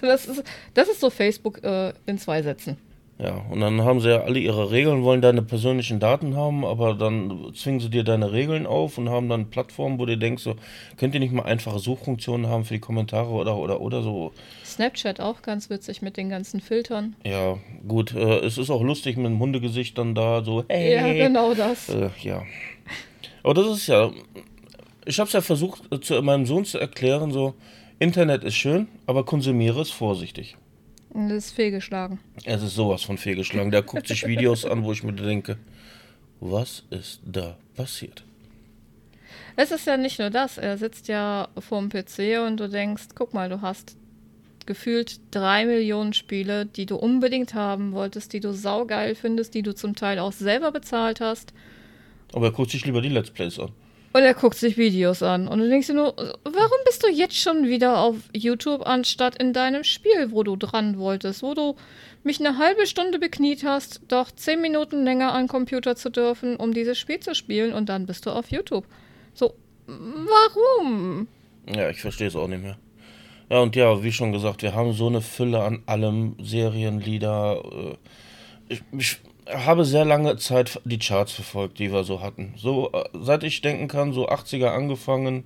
[0.00, 2.76] Das, ist, das ist so Facebook äh, in zwei Sätzen.
[3.18, 6.94] Ja, und dann haben sie ja alle ihre Regeln, wollen deine persönlichen Daten haben, aber
[6.94, 10.56] dann zwingen sie dir deine Regeln auf und haben dann Plattformen, wo du denkst, so,
[10.96, 14.32] könnt ihr nicht mal einfache Suchfunktionen haben für die Kommentare oder oder oder so.
[14.64, 17.14] Snapchat auch ganz witzig mit den ganzen Filtern.
[17.24, 20.94] Ja, gut, äh, es ist auch lustig mit dem Hundegesicht dann da so, hey.
[20.94, 21.90] Ja, genau das.
[21.90, 22.42] Äh, ja.
[23.44, 24.10] Aber das ist ja,
[25.04, 27.54] ich habe es ja versucht, äh, zu meinem Sohn zu erklären, so,
[28.02, 30.56] Internet ist schön, aber konsumiere es vorsichtig.
[31.14, 32.18] Das ist fehlgeschlagen.
[32.44, 33.70] Es ist sowas von fehlgeschlagen.
[33.70, 35.56] Der guckt sich Videos an, wo ich mir denke,
[36.40, 38.24] was ist da passiert?
[39.54, 40.58] Es ist ja nicht nur das.
[40.58, 43.96] Er sitzt ja vorm PC und du denkst, guck mal, du hast
[44.66, 49.76] gefühlt drei Millionen Spiele, die du unbedingt haben wolltest, die du saugeil findest, die du
[49.76, 51.52] zum Teil auch selber bezahlt hast.
[52.32, 53.70] Aber er guckt sich lieber die Let's Plays an.
[54.12, 55.48] Und er guckt sich Videos an.
[55.48, 59.52] Und du denkst dir nur, warum bist du jetzt schon wieder auf YouTube, anstatt in
[59.52, 61.76] deinem Spiel, wo du dran wolltest, wo du
[62.22, 66.74] mich eine halbe Stunde bekniet hast, doch zehn Minuten länger an Computer zu dürfen, um
[66.74, 68.84] dieses Spiel zu spielen und dann bist du auf YouTube.
[69.34, 69.54] So,
[69.86, 71.26] warum?
[71.74, 72.76] Ja, ich verstehe es auch nicht mehr.
[73.50, 77.62] Ja, und ja, wie schon gesagt, wir haben so eine Fülle an allem, Serien, Lieder.
[77.64, 77.96] Äh,
[78.68, 82.54] ich, ich habe sehr lange Zeit die Charts verfolgt, die wir so hatten.
[82.56, 85.44] So, äh, seit ich denken kann, so 80er angefangen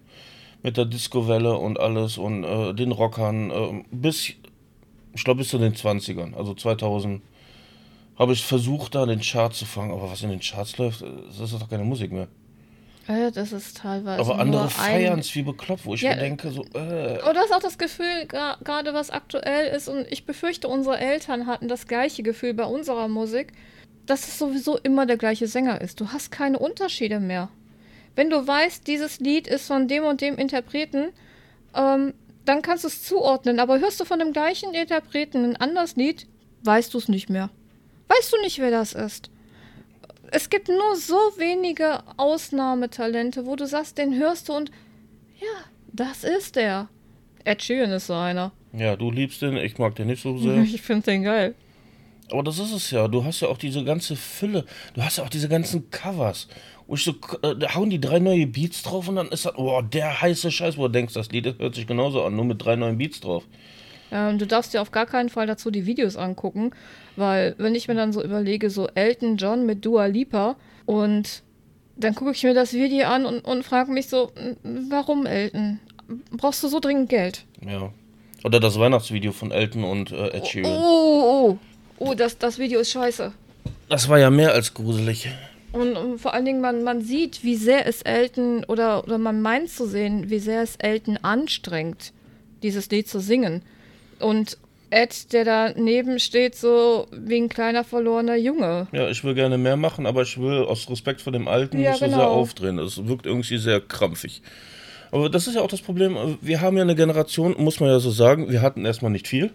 [0.62, 4.32] mit der Disco-Welle und alles und äh, den Rockern, äh, bis,
[5.14, 7.22] ich glaube, bis zu den 20ern, also 2000,
[8.18, 11.06] habe ich versucht, da den Chart zu fangen, aber was in den Charts läuft, äh,
[11.26, 12.28] das ist doch keine Musik mehr.
[13.08, 14.20] Ja, das ist teilweise.
[14.20, 16.62] Aber andere feiern es wie bekloppt, wo ich ja, mir denke, so.
[16.74, 17.18] Äh.
[17.28, 21.68] Oder hast auch das Gefühl, gerade was aktuell ist, und ich befürchte, unsere Eltern hatten
[21.68, 23.52] das gleiche Gefühl bei unserer Musik,
[24.06, 26.00] dass es sowieso immer der gleiche Sänger ist.
[26.00, 27.48] Du hast keine Unterschiede mehr.
[28.16, 31.12] Wenn du weißt, dieses Lied ist von dem und dem Interpreten,
[31.74, 32.14] ähm,
[32.44, 33.60] dann kannst du es zuordnen.
[33.60, 36.26] Aber hörst du von dem gleichen Interpreten ein anderes Lied,
[36.64, 37.50] weißt du es nicht mehr.
[38.08, 39.30] Weißt du nicht, wer das ist
[40.36, 44.70] es gibt nur so wenige Ausnahmetalente, wo du sagst, den hörst du und
[45.40, 46.90] ja, das ist der.
[47.44, 48.52] Ed Sheeran ist so einer.
[48.74, 50.62] Ja, du liebst den, ich mag den nicht so sehr.
[50.62, 51.54] Ich finde den geil.
[52.30, 53.08] Aber das ist es ja.
[53.08, 54.66] Du hast ja auch diese ganze Fülle.
[54.92, 56.48] Du hast ja auch diese ganzen Covers.
[56.86, 59.56] Wo ich so, äh, da hauen die drei neue Beats drauf und dann ist das,
[59.56, 62.62] oh, der heiße Scheiß, wo du denkst, das Lied hört sich genauso an, nur mit
[62.62, 63.44] drei neuen Beats drauf.
[64.10, 66.70] Und du darfst dir auf gar keinen Fall dazu die Videos angucken,
[67.16, 71.42] weil wenn ich mir dann so überlege, so Elton John mit Dua Lipa und
[71.96, 74.30] dann gucke ich mir das Video an und, und frage mich so,
[74.62, 75.80] warum Elton?
[76.30, 77.44] Brauchst du so dringend Geld?
[77.66, 77.90] Ja.
[78.44, 80.70] Oder das Weihnachtsvideo von Elton und äh, Ed Sheeran.
[80.70, 81.58] Oh, oh, oh.
[81.98, 83.32] Oh, das, das Video ist scheiße.
[83.88, 85.28] Das war ja mehr als gruselig.
[85.72, 89.42] Und, und, vor allen Dingen, man, man sieht, wie sehr es Elton, oder, oder man
[89.42, 92.12] meint zu sehen, wie sehr es Elton anstrengt,
[92.62, 93.62] dieses Lied zu singen.
[94.20, 94.58] Und
[94.90, 98.86] Ed, der daneben steht, so wie ein kleiner verlorener Junge.
[98.92, 101.90] Ja, ich will gerne mehr machen, aber ich will aus Respekt vor dem Alten ja,
[101.90, 102.18] nicht so genau.
[102.18, 102.76] sehr aufdrehen.
[102.76, 104.42] Das wirkt irgendwie sehr krampfig.
[105.10, 106.38] Aber das ist ja auch das Problem.
[106.40, 109.50] Wir haben ja eine Generation, muss man ja so sagen, wir hatten erstmal nicht viel.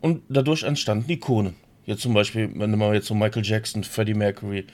[0.00, 1.54] Und dadurch entstanden Ikonen.
[1.84, 4.66] Jetzt zum Beispiel, wenn mal jetzt so Michael Jackson, Freddie Mercury.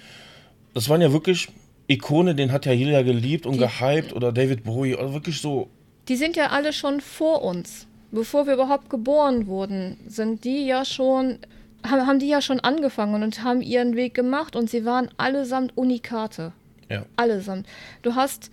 [0.72, 1.48] Das waren ja wirklich
[1.86, 4.14] Ikone, den hat ja jeder geliebt und die, gehypt.
[4.14, 5.68] Oder David Bowie, oder wirklich so.
[6.08, 10.84] Die sind ja alle schon vor uns bevor wir überhaupt geboren wurden, sind die ja
[10.84, 11.38] schon,
[11.84, 16.52] haben die ja schon angefangen und haben ihren Weg gemacht und sie waren allesamt Unikate.
[16.88, 17.06] Ja.
[17.16, 17.66] Allesamt.
[18.02, 18.50] Du hast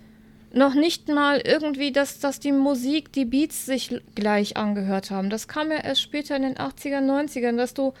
[0.52, 5.30] noch nicht mal irgendwie, dass, dass die Musik, die Beats sich gleich angehört haben.
[5.30, 7.92] Das kam ja erst später in den 80er, 90ern, dass du.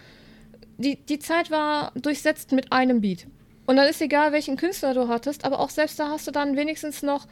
[0.78, 3.26] Die, die Zeit war durchsetzt mit einem Beat.
[3.66, 6.56] Und dann ist egal, welchen Künstler du hattest, aber auch selbst da hast du dann
[6.56, 7.26] wenigstens noch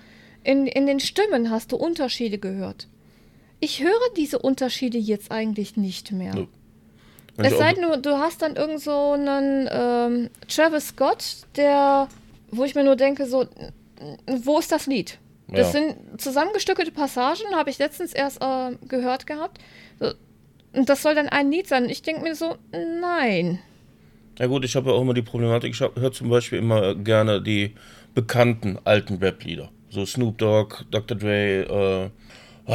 [0.45, 2.89] in, in den Stimmen hast du Unterschiede gehört.
[3.61, 6.35] Ich höre diese Unterschiede jetzt eigentlich nicht mehr.
[6.35, 6.49] No.
[7.37, 12.09] Es sei denn, du, du hast dann irgend so einen ähm, Travis Scott, der,
[12.51, 13.47] wo ich mir nur denke, so,
[14.43, 15.19] wo ist das Lied?
[15.49, 15.81] Das ja.
[15.81, 19.59] sind zusammengestückelte Passagen, habe ich letztens erst äh, gehört gehabt.
[20.73, 21.89] Und das soll dann ein Lied sein.
[21.89, 23.61] Ich denke mir so, nein.
[24.39, 27.41] Ja gut, ich habe ja auch immer die Problematik, ich höre zum Beispiel immer gerne
[27.41, 27.75] die
[28.15, 29.71] bekannten alten Rap-Lieder.
[29.91, 31.17] So Snoop Dogg, Dr.
[31.17, 32.11] Dre, äh,
[32.67, 32.75] oh,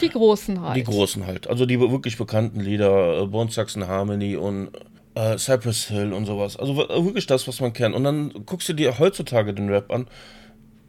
[0.00, 0.76] die großen halt.
[0.76, 1.48] Die großen halt.
[1.48, 4.70] Also die wirklich bekannten Lieder, äh, Bone Saxon Harmony und
[5.14, 6.56] äh, Cypress Hill und sowas.
[6.56, 7.94] Also wirklich das, was man kennt.
[7.94, 10.06] Und dann guckst du dir heutzutage den Rap an.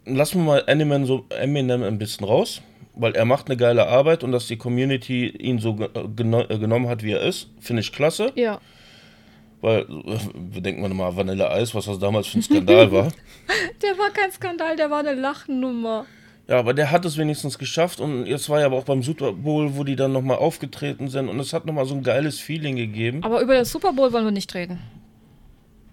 [0.04, 2.62] Lassen wir mal Eminem, so, Eminem ein bisschen raus,
[2.94, 6.88] weil er macht eine geile Arbeit und dass die Community ihn so geno äh, genommen
[6.88, 8.32] hat, wie er ist, finde ich klasse.
[8.34, 8.60] Ja.
[9.60, 13.08] Weil, äh, wir mal Vanille Eis, was das damals für ein Skandal war.
[13.82, 16.06] der war kein Skandal, der war eine Lachnummer.
[16.48, 19.32] Ja, aber der hat es wenigstens geschafft und jetzt war ja aber auch beim Super
[19.32, 22.76] Bowl, wo die dann nochmal aufgetreten sind und es hat nochmal so ein geiles Feeling
[22.76, 23.22] gegeben.
[23.22, 24.78] Aber über den Super Bowl wollen wir nicht reden.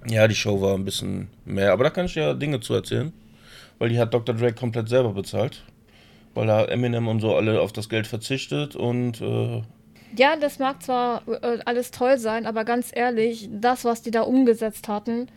[0.08, 3.12] Ja, die Show war ein bisschen mehr, aber da kann ich ja Dinge zu erzählen,
[3.80, 4.34] weil die hat Dr.
[4.34, 5.64] Drake komplett selber bezahlt,
[6.36, 9.62] weil da Eminem und so alle auf das Geld verzichtet und äh
[10.18, 14.22] ja, das mag zwar äh, alles toll sein, aber ganz ehrlich, das, was die da
[14.22, 15.28] umgesetzt hatten,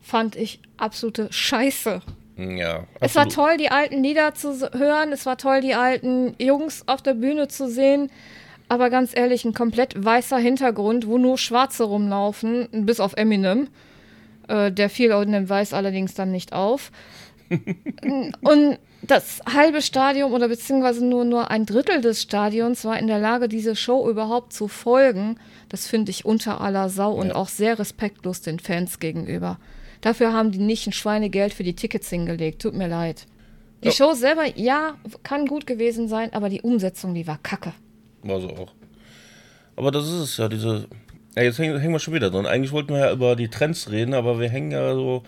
[0.00, 2.02] fand ich absolute Scheiße.
[2.36, 2.78] Ja.
[2.78, 2.86] Absolut.
[3.00, 5.12] Es war toll, die alten Lieder zu hören.
[5.12, 8.10] Es war toll, die alten Jungs auf der Bühne zu sehen.
[8.68, 13.68] Aber ganz ehrlich, ein komplett weißer Hintergrund, wo nur Schwarze rumlaufen, bis auf Eminem.
[14.48, 16.90] Äh, der fiel dem Weiß allerdings dann nicht auf.
[18.40, 23.20] Und das halbe Stadion oder beziehungsweise nur, nur ein Drittel des Stadions war in der
[23.20, 25.38] Lage, diese Show überhaupt zu folgen.
[25.68, 29.58] Das finde ich unter aller Sau und auch sehr respektlos den Fans gegenüber.
[30.00, 32.62] Dafür haben die nicht ein Schweinegeld für die Tickets hingelegt.
[32.62, 33.26] Tut mir leid.
[33.82, 33.92] Die Ja.
[33.94, 37.72] Show selber, ja, kann gut gewesen sein, aber die Umsetzung, die war kacke.
[38.22, 38.72] War so auch.
[39.76, 40.88] Aber das ist es ja, diese.
[41.36, 42.46] Ja, jetzt hängen, hängen wir schon wieder drin.
[42.46, 45.22] Eigentlich wollten wir ja über die Trends reden, aber wir hängen ja so.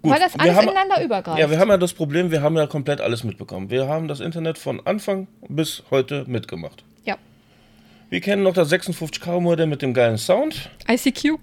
[0.00, 1.40] Gut, Weil das wir alles haben, ineinander übergreift.
[1.40, 3.68] Ja, wir haben ja das Problem, wir haben ja komplett alles mitbekommen.
[3.68, 6.84] Wir haben das Internet von Anfang bis heute mitgemacht.
[7.04, 7.16] ja.
[8.10, 10.70] Wir kennen noch das 56K-Modell mit dem geilen Sound.
[10.88, 11.38] ICQ.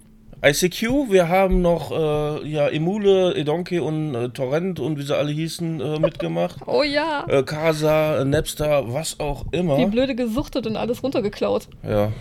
[0.46, 5.32] ICQ, wir haben noch äh, ja, Emule, Edonke und äh, Torrent und wie sie alle
[5.32, 6.58] hießen äh, mitgemacht.
[6.68, 7.26] Oh ja.
[7.28, 9.78] Äh, Casa, Napster, was auch immer.
[9.78, 11.68] Wie blöde gesuchtet und alles runtergeklaut.
[11.84, 12.12] Ja.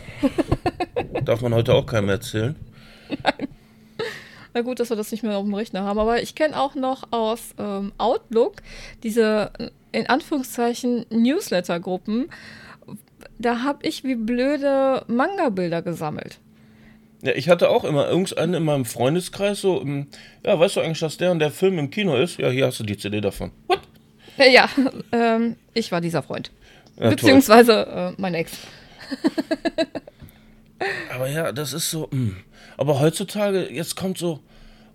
[1.25, 2.57] Darf man heute auch keinem erzählen.
[4.55, 5.99] Na gut, dass wir das nicht mehr auf dem Rechner haben.
[5.99, 8.57] Aber ich kenne auch noch aus ähm, Outlook
[9.03, 12.31] diese äh, in Anführungszeichen Newsletter-Gruppen.
[13.39, 16.39] Da habe ich wie blöde Manga-Bilder gesammelt.
[17.25, 20.09] Ja, ich hatte auch immer irgendeinen in meinem Freundeskreis so, ähm,
[20.45, 22.39] ja, weißt du eigentlich, dass der und der Film im Kino ist?
[22.39, 23.51] Ja, hier hast du die CD davon.
[23.67, 23.81] What?
[24.37, 24.69] Äh, ja,
[25.13, 26.53] ähm, ich war dieser Freund.
[27.01, 27.09] Ja.
[27.09, 28.53] Beziehungsweise äh, mein Ex.
[31.15, 32.09] Aber ja, das ist so.
[32.11, 32.33] Mh.
[32.77, 34.41] Aber heutzutage, jetzt kommt so,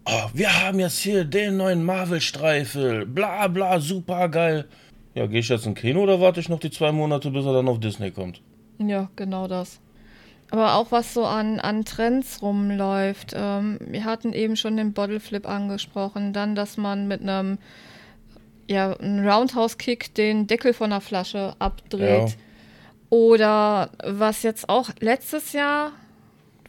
[0.05, 4.65] oh, wir haben jetzt hier den neuen Marvel-Streifel, bla bla, super geil.
[5.15, 7.53] Ja, gehe ich jetzt in Kino oder warte ich noch die zwei Monate, bis er
[7.53, 8.41] dann auf Disney kommt?
[8.77, 9.79] Ja, genau das.
[10.51, 13.33] Aber auch was so an, an Trends rumläuft.
[13.35, 16.33] Ähm, wir hatten eben schon den Bottle Flip angesprochen.
[16.33, 17.59] Dann, dass man mit einem
[18.69, 22.29] ja, einen Roundhouse-Kick den Deckel von der Flasche abdreht.
[22.29, 22.35] Ja.
[23.09, 25.91] Oder was jetzt auch letztes Jahr,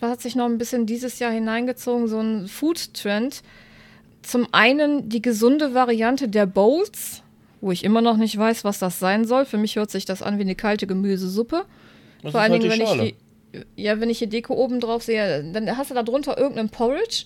[0.00, 3.42] was hat sich noch ein bisschen dieses Jahr hineingezogen, so ein Food-Trend.
[4.22, 7.22] Zum einen die gesunde Variante der Bowls,
[7.60, 9.44] wo ich immer noch nicht weiß, was das sein soll.
[9.44, 11.66] Für mich hört sich das an wie eine kalte Gemüsesuppe.
[12.22, 13.04] Das Vor allen halt Dingen, die wenn Schale.
[13.04, 13.19] ich die,
[13.76, 17.24] ja, wenn ich die Deko oben drauf sehe, dann hast du da drunter irgendeinen Porridge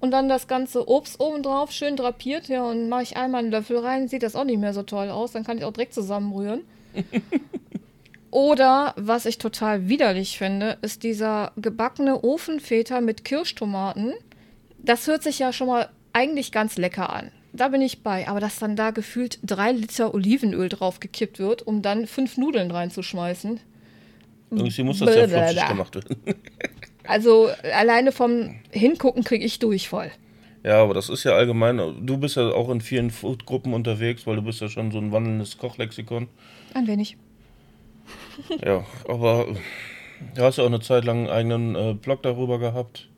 [0.00, 3.50] und dann das ganze Obst oben drauf, schön drapiert, ja, und mache ich einmal einen
[3.50, 5.94] Löffel rein, sieht das auch nicht mehr so toll aus, dann kann ich auch direkt
[5.94, 6.62] zusammenrühren.
[8.30, 14.12] Oder, was ich total widerlich finde, ist dieser gebackene Ofenfeta mit Kirschtomaten.
[14.78, 17.30] Das hört sich ja schon mal eigentlich ganz lecker an.
[17.52, 18.26] Da bin ich bei.
[18.26, 22.72] Aber dass dann da gefühlt drei Liter Olivenöl drauf gekippt wird, um dann fünf Nudeln
[22.72, 23.60] reinzuschmeißen.
[24.50, 26.16] Irgendwie muss das ja flutschig gemacht werden.
[27.06, 30.10] Also alleine vom Hingucken kriege ich Durchfall.
[30.62, 31.76] Ja, aber das ist ja allgemein.
[32.06, 35.12] Du bist ja auch in vielen Foodgruppen unterwegs, weil du bist ja schon so ein
[35.12, 36.28] wandelndes Kochlexikon.
[36.72, 37.16] Ein wenig.
[38.64, 39.46] Ja, aber
[40.34, 43.08] du hast ja auch eine Zeit lang einen eigenen äh, Blog darüber gehabt.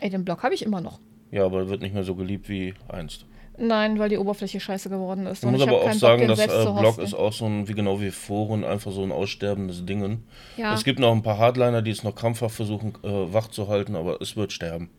[0.00, 1.00] Ey, den Blog habe ich immer noch.
[1.30, 3.24] Ja, aber wird nicht mehr so geliebt wie einst.
[3.58, 5.38] Nein, weil die Oberfläche scheiße geworden ist.
[5.38, 7.46] Ich Und muss ich aber auch sagen, den das selbst äh, Blog ist auch so
[7.46, 10.24] ein, wie genau wie Foren, einfach so ein aussterbendes Dingen.
[10.56, 10.74] Ja.
[10.74, 13.96] Es gibt noch ein paar Hardliner, die es noch krampfhaft versuchen, äh, wach zu halten,
[13.96, 14.90] aber es wird sterben.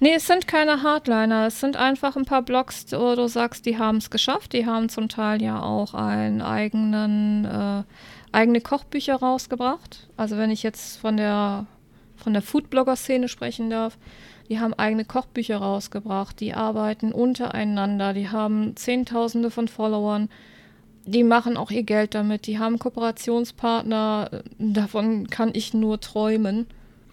[0.00, 1.46] Nee, es sind keine Hardliner.
[1.46, 4.52] Es sind einfach ein paar Blogs, wo du sagst, die haben es geschafft.
[4.52, 7.82] Die haben zum Teil ja auch einen eigenen, äh,
[8.32, 10.08] eigene Kochbücher rausgebracht.
[10.16, 11.66] Also wenn ich jetzt von der,
[12.16, 13.96] von der Foodblogger-Szene sprechen darf,
[14.48, 16.38] die haben eigene Kochbücher rausgebracht.
[16.40, 18.12] Die arbeiten untereinander.
[18.12, 20.28] Die haben Zehntausende von Followern.
[21.06, 22.46] Die machen auch ihr Geld damit.
[22.46, 24.42] Die haben Kooperationspartner.
[24.58, 26.66] Davon kann ich nur träumen.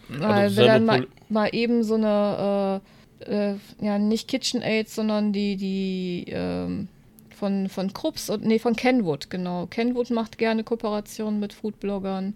[0.10, 2.82] Weil wenn dann mal, mal eben so eine,
[3.26, 6.90] äh, äh, ja, nicht KitchenAid, sondern die, die ähm,
[7.36, 9.68] von, von Krups und nee, von Kenwood, genau.
[9.68, 12.36] Kenwood macht gerne Kooperationen mit Foodbloggern.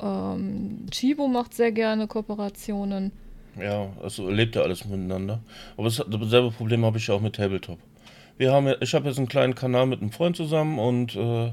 [0.00, 3.12] Ähm, Chibo macht sehr gerne Kooperationen.
[3.58, 5.40] Ja, also lebt ja alles miteinander.
[5.76, 7.78] Aber das, dasselbe Problem habe ich ja auch mit Tabletop.
[8.36, 11.52] Wir haben ich habe jetzt einen kleinen Kanal mit einem Freund zusammen und äh,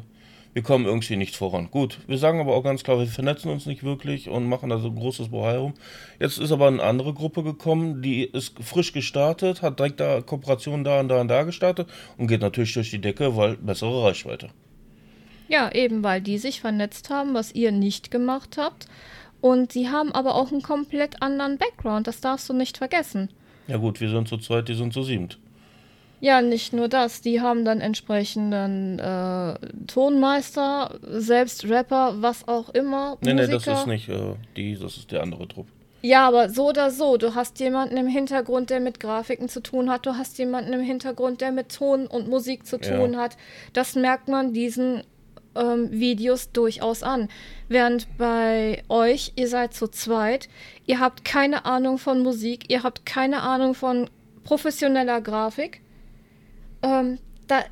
[0.53, 1.69] wir kommen irgendwie nicht voran.
[1.69, 4.79] Gut, wir sagen aber auch ganz klar, wir vernetzen uns nicht wirklich und machen da
[4.79, 5.73] so ein großes Bohai rum.
[6.19, 10.83] Jetzt ist aber eine andere Gruppe gekommen, die ist frisch gestartet, hat direkt da Kooperationen
[10.83, 14.49] da und da und da gestartet und geht natürlich durch die Decke, weil bessere Reichweite.
[15.47, 18.87] Ja, eben weil die sich vernetzt haben, was ihr nicht gemacht habt.
[19.41, 23.29] Und sie haben aber auch einen komplett anderen Background, das darfst du nicht vergessen.
[23.67, 25.37] Ja gut, wir sind zu zweit, die sind zu siebt.
[26.19, 29.53] Ja, nicht nur das, die haben dann entsprechenden äh,
[29.85, 33.17] Tonmeister, selbst Rapper, was auch immer.
[33.21, 33.71] Nee, nee, Musiker.
[33.71, 35.67] das ist nicht äh, die, das ist der andere Trupp.
[36.01, 39.89] Ja, aber so oder so, du hast jemanden im Hintergrund, der mit Grafiken zu tun
[39.89, 42.97] hat, du hast jemanden im Hintergrund, der mit Ton und Musik zu Ja.
[42.97, 43.35] tun hat.
[43.73, 45.03] Das merkt man diesen
[45.57, 47.29] ähm, Videos durchaus an.
[47.67, 50.47] Während bei euch, ihr seid zu zweit,
[50.85, 54.09] ihr habt keine Ahnung von Musik, ihr habt keine Ahnung von
[54.43, 55.81] professioneller Grafik.
[56.81, 57.63] Ähm, da,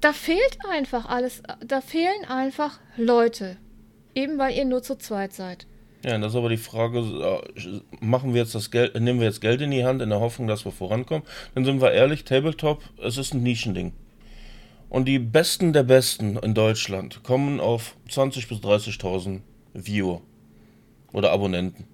[0.00, 1.42] da fehlt einfach alles.
[1.64, 3.56] Da fehlen einfach Leute.
[4.14, 5.66] Eben weil ihr nur zu zweit seid.
[6.04, 9.40] Ja, das ist aber die Frage, äh, machen wir jetzt das Geld, nehmen wir jetzt
[9.40, 11.22] Geld in die Hand in der Hoffnung, dass wir vorankommen?
[11.54, 13.94] Dann sind wir ehrlich, Tabletop, es ist ein Nischending.
[14.94, 19.40] Und die Besten der Besten in Deutschland kommen auf 20.000 bis 30.000
[19.74, 20.20] Viewer
[21.12, 21.88] oder Abonnenten.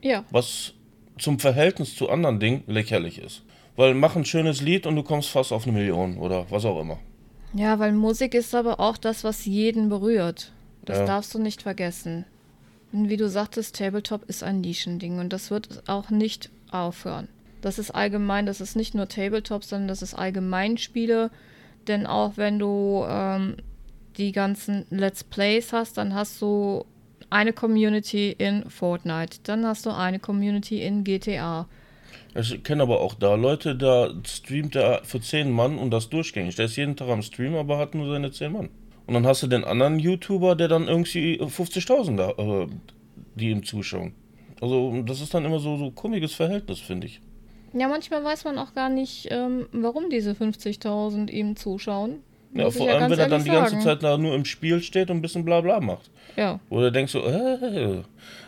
[0.00, 0.24] Ja.
[0.30, 0.72] Was
[1.18, 3.42] zum Verhältnis zu anderen Dingen lächerlich ist.
[3.74, 6.80] Weil mach ein schönes Lied und du kommst fast auf eine Million oder was auch
[6.80, 7.00] immer.
[7.52, 10.52] Ja, weil Musik ist aber auch das, was jeden berührt.
[10.84, 11.04] Das Ja.
[11.04, 12.26] darfst du nicht vergessen.
[12.92, 17.26] Und wie du sagtest, Tabletop ist ein Nischending und das wird auch nicht aufhören.
[17.60, 21.32] Das ist allgemein, das ist nicht nur Tabletop, sondern das ist allgemein Spiele.
[21.88, 23.56] Denn auch wenn du ähm,
[24.16, 26.84] die ganzen Let's Plays hast, dann hast du
[27.30, 31.66] eine Community in Fortnite, dann hast du eine Community in GTA.
[32.34, 36.54] Ich kenne aber auch da Leute, da streamt er für 10 Mann und das durchgängig.
[36.56, 38.68] Der ist jeden Tag am Stream, aber hat nur seine 10 Mann.
[39.06, 42.66] Und dann hast du den anderen YouTuber, der dann irgendwie 50.000 da, äh,
[43.36, 44.14] die ihm zuschauen.
[44.60, 47.20] Also das ist dann immer so so komisches Verhältnis, finde ich.
[47.72, 52.20] Ja, manchmal weiß man auch gar nicht, ähm, warum diese 50.000 ihm zuschauen.
[52.54, 53.78] Ja, vor allem, ganz wenn er dann die ganze.
[53.80, 56.10] Zeit da nur im Spiel steht und ein bisschen Blabla macht.
[56.36, 58.02] Ja, Oder denkst du, äh,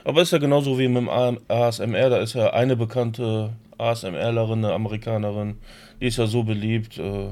[0.05, 4.73] aber ist ja genauso wie mit dem ASMR, da ist ja eine bekannte ASMRlerin, eine
[4.73, 5.59] Amerikanerin,
[6.01, 7.29] die ist ja so beliebt, äh,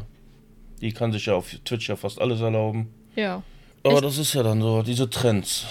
[0.83, 2.93] die kann sich ja auf Twitch ja fast alles erlauben.
[3.15, 3.43] ja.
[3.85, 5.65] Aber Ich- das ist ja dann so, diese Trends.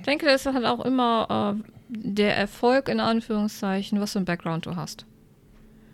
[0.00, 4.24] Ich denke, das ist halt auch immer äh, der Erfolg in Anführungszeichen, was für ein
[4.24, 5.06] Background du hast.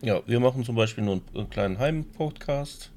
[0.04, 2.90] Ja, wir machen zum Beispiel nur einen, einen kleinen Heim-Podcast.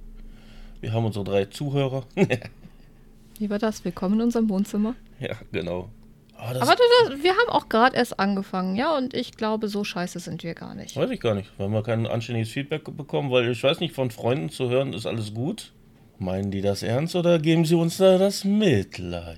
[0.82, 2.04] Wir haben unsere drei Zuhörer.
[3.40, 3.86] Wie war das?
[3.86, 4.94] Willkommen in unserem Wohnzimmer.
[5.22, 5.88] ja, genau.
[6.36, 9.86] Aber das Aber das, wir haben auch gerade erst angefangen, ja, und ich glaube, so
[9.86, 10.98] scheiße sind wir gar nicht.
[10.98, 14.12] weiß ich gar nicht, weil wir kein anständiges Feedback bekommen, weil ich weiß nicht, von
[14.12, 15.72] Freunden zu hören, ist alles gut.
[16.20, 19.38] Meinen die das ernst oder geben sie uns da das Mitleid?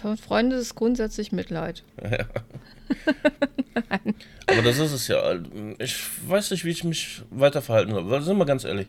[0.00, 1.82] Für Freunde ist es grundsätzlich Mitleid.
[4.46, 5.34] Aber das ist es ja.
[5.78, 8.10] Ich weiß nicht, wie ich mich weiter verhalten soll.
[8.10, 8.88] Weil, sind wir ganz ehrlich.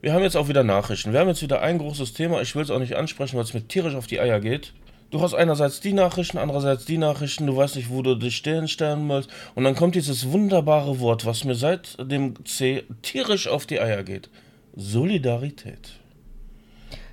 [0.00, 1.12] Wir haben jetzt auch wieder Nachrichten.
[1.12, 2.40] Wir haben jetzt wieder ein großes Thema.
[2.42, 4.72] Ich will es auch nicht ansprechen, weil es mir tierisch auf die Eier geht.
[5.10, 7.46] Du hast einerseits die Nachrichten, andererseits die Nachrichten.
[7.46, 9.30] Du weißt nicht, wo du dich stellen stellen willst.
[9.54, 14.02] Und dann kommt dieses wunderbare Wort, was mir seit dem C tierisch auf die Eier
[14.02, 14.28] geht.
[14.74, 15.92] Solidarität.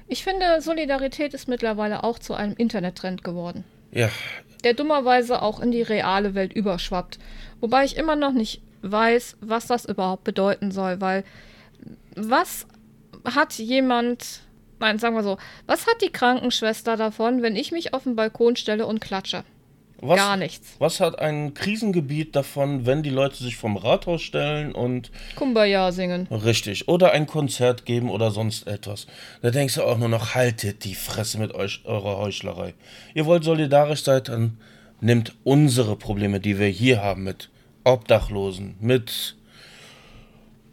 [0.08, 3.64] Ich finde, Solidarität ist mittlerweile auch zu einem Internettrend geworden.
[3.92, 4.10] Ja,
[4.64, 7.20] der dummerweise auch in die reale Welt überschwappt.
[7.60, 11.24] Wobei ich immer noch nicht weiß, was das überhaupt bedeuten soll, weil
[12.16, 12.68] was
[13.26, 14.42] hat jemand,
[14.80, 18.56] nein, sagen wir so, was hat die Krankenschwester davon, wenn ich mich auf den Balkon
[18.56, 19.44] stelle und klatsche?
[20.08, 20.76] Was, Gar nichts.
[20.80, 26.28] was hat ein Krisengebiet davon, wenn die Leute sich vom Rathaus stellen und Kumbaya singen.
[26.30, 26.88] Richtig.
[26.88, 29.08] Oder ein Konzert geben oder sonst etwas.
[29.42, 32.74] Da denkst du auch nur noch, haltet die Fresse mit euch, eurer Heuchlerei.
[33.14, 34.58] Ihr wollt solidarisch sein, dann
[35.02, 37.50] nimmt unsere Probleme, die wir hier haben, mit
[37.84, 39.36] Obdachlosen, mit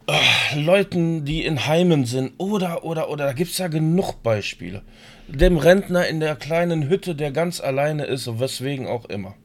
[0.07, 0.19] ah,
[0.55, 4.81] Leuten, die in Heimen sind, oder, oder, oder, da gibt es ja genug Beispiele.
[5.27, 9.35] Dem Rentner in der kleinen Hütte, der ganz alleine ist, weswegen auch immer.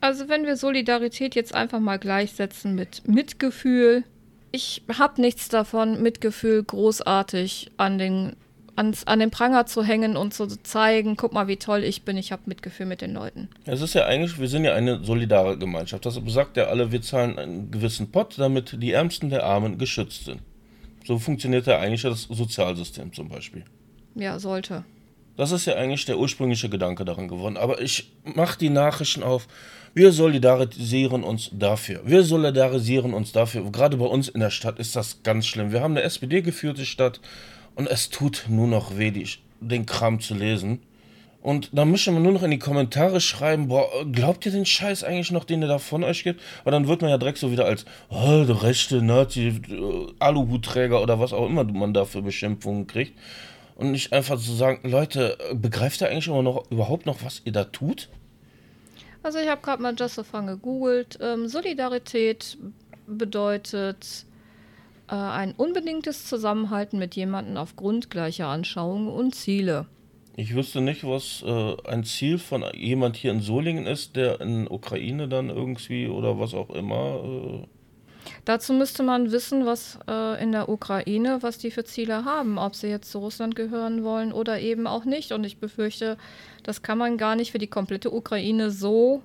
[0.00, 4.04] Also wenn wir Solidarität jetzt einfach mal gleichsetzen mit Mitgefühl,
[4.52, 8.36] ich habe nichts davon, Mitgefühl großartig an den,
[8.76, 12.16] ans, an den Pranger zu hängen und zu zeigen, guck mal, wie toll ich bin,
[12.16, 13.48] ich habe Mitgefühl mit den Leuten.
[13.66, 16.06] Es ist ja eigentlich, wir sind ja eine solidare Gemeinschaft.
[16.06, 20.24] Das besagt ja alle, wir zahlen einen gewissen Pott, damit die Ärmsten der Armen geschützt
[20.24, 20.40] sind.
[21.06, 23.64] So funktioniert ja eigentlich das Sozialsystem zum Beispiel.
[24.14, 24.84] Ja, sollte.
[25.40, 27.56] Das ist ja eigentlich der ursprüngliche Gedanke daran geworden.
[27.56, 29.48] Aber ich mache die Nachrichten auf.
[29.94, 32.02] Wir solidarisieren uns dafür.
[32.04, 33.72] Wir solidarisieren uns dafür.
[33.72, 35.72] Gerade bei uns in der Stadt ist das ganz schlimm.
[35.72, 37.22] Wir haben eine SPD-geführte Stadt
[37.74, 39.24] und es tut nur noch weh,
[39.62, 40.82] den Kram zu lesen.
[41.40, 45.04] Und da müssen wir nur noch in die Kommentare schreiben, boah, glaubt ihr den Scheiß
[45.04, 46.42] eigentlich noch, den ihr da von euch gibt?
[46.60, 51.00] Aber dann wird man ja direkt so wieder als, oh, der rechte Nazi, äh, Aluhutträger
[51.02, 53.14] oder was auch immer man da für Beschimpfungen kriegt.
[53.80, 57.52] Und nicht einfach zu sagen, Leute, begreift ihr eigentlich immer noch, überhaupt noch, was ihr
[57.52, 58.10] da tut?
[59.22, 61.18] Also ich habe gerade mal Just for Fun gegoogelt.
[61.22, 62.58] Ähm, Solidarität
[63.06, 64.26] bedeutet
[65.08, 69.86] äh, ein unbedingtes Zusammenhalten mit jemandem aufgrund gleicher Anschauungen und Ziele.
[70.36, 74.68] Ich wüsste nicht, was äh, ein Ziel von jemand hier in Solingen ist, der in
[74.68, 77.64] Ukraine dann irgendwie oder was auch immer.
[77.64, 77.79] Äh,
[78.44, 82.74] Dazu müsste man wissen, was äh, in der Ukraine, was die für Ziele haben, ob
[82.74, 85.32] sie jetzt zu Russland gehören wollen oder eben auch nicht.
[85.32, 86.16] Und ich befürchte,
[86.62, 89.22] das kann man gar nicht für die komplette Ukraine so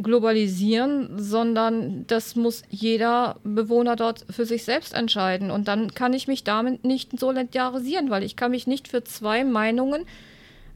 [0.00, 5.50] globalisieren, sondern das muss jeder Bewohner dort für sich selbst entscheiden.
[5.50, 9.44] Und dann kann ich mich damit nicht solidarisieren, weil ich kann mich nicht für zwei
[9.44, 10.06] Meinungen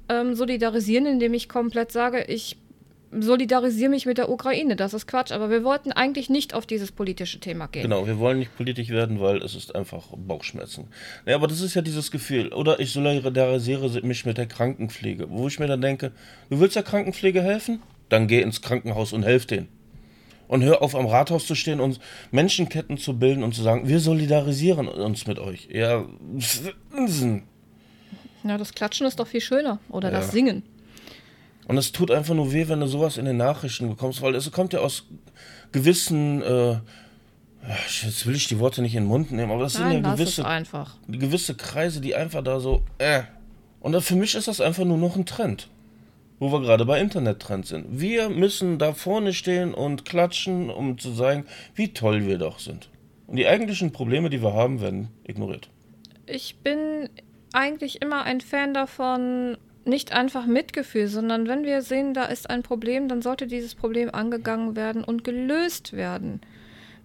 [0.09, 2.59] ähm, solidarisieren, indem ich komplett sage, ich
[3.21, 4.77] solidarisiere mich mit der Ukraine.
[4.77, 5.33] Das ist Quatsch.
[5.33, 7.83] Aber wir wollten eigentlich nicht auf dieses politische Thema gehen.
[7.83, 10.89] Genau, wir wollen nicht politisch werden, weil es ist einfach Bauchschmerzen.
[11.27, 12.53] Ja, aber das ist ja dieses Gefühl.
[12.53, 16.13] Oder ich solidarisiere mich mit der Krankenpflege, wo ich mir dann denke,
[16.51, 17.83] du willst der Krankenpflege helfen?
[18.09, 19.69] Dann geh ins Krankenhaus und helf denen.
[20.47, 21.99] Und hör auf, am Rathaus zu stehen und
[22.31, 25.69] Menschenketten zu bilden und zu sagen, wir solidarisieren uns mit euch.
[25.73, 26.05] Ja,
[28.45, 29.79] ja das Klatschen ist doch viel schöner.
[29.89, 30.19] Oder ja.
[30.19, 30.63] das Singen.
[31.67, 34.51] Und es tut einfach nur weh, wenn du sowas in den Nachrichten bekommst, weil es
[34.51, 35.05] kommt ja aus
[35.73, 36.77] gewissen, äh,
[38.03, 40.15] jetzt will ich die Worte nicht in den Mund nehmen, aber das Nein, sind ja
[40.15, 40.97] gewisse, einfach.
[41.09, 43.23] gewisse Kreise, die einfach da so, äh.
[43.81, 45.69] Und für mich ist das einfach nur noch ein Trend.
[46.39, 47.87] Wo wir gerade bei Internet-Trends sind.
[48.01, 52.89] Wir müssen da vorne stehen und klatschen, um zu sagen, wie toll wir doch sind.
[53.27, 55.69] Und die eigentlichen Probleme, die wir haben, werden ignoriert.
[56.27, 57.09] Ich bin
[57.53, 59.57] eigentlich immer ein Fan davon,
[59.87, 64.11] nicht einfach Mitgefühl, sondern wenn wir sehen, da ist ein Problem, dann sollte dieses Problem
[64.13, 66.41] angegangen werden und gelöst werden.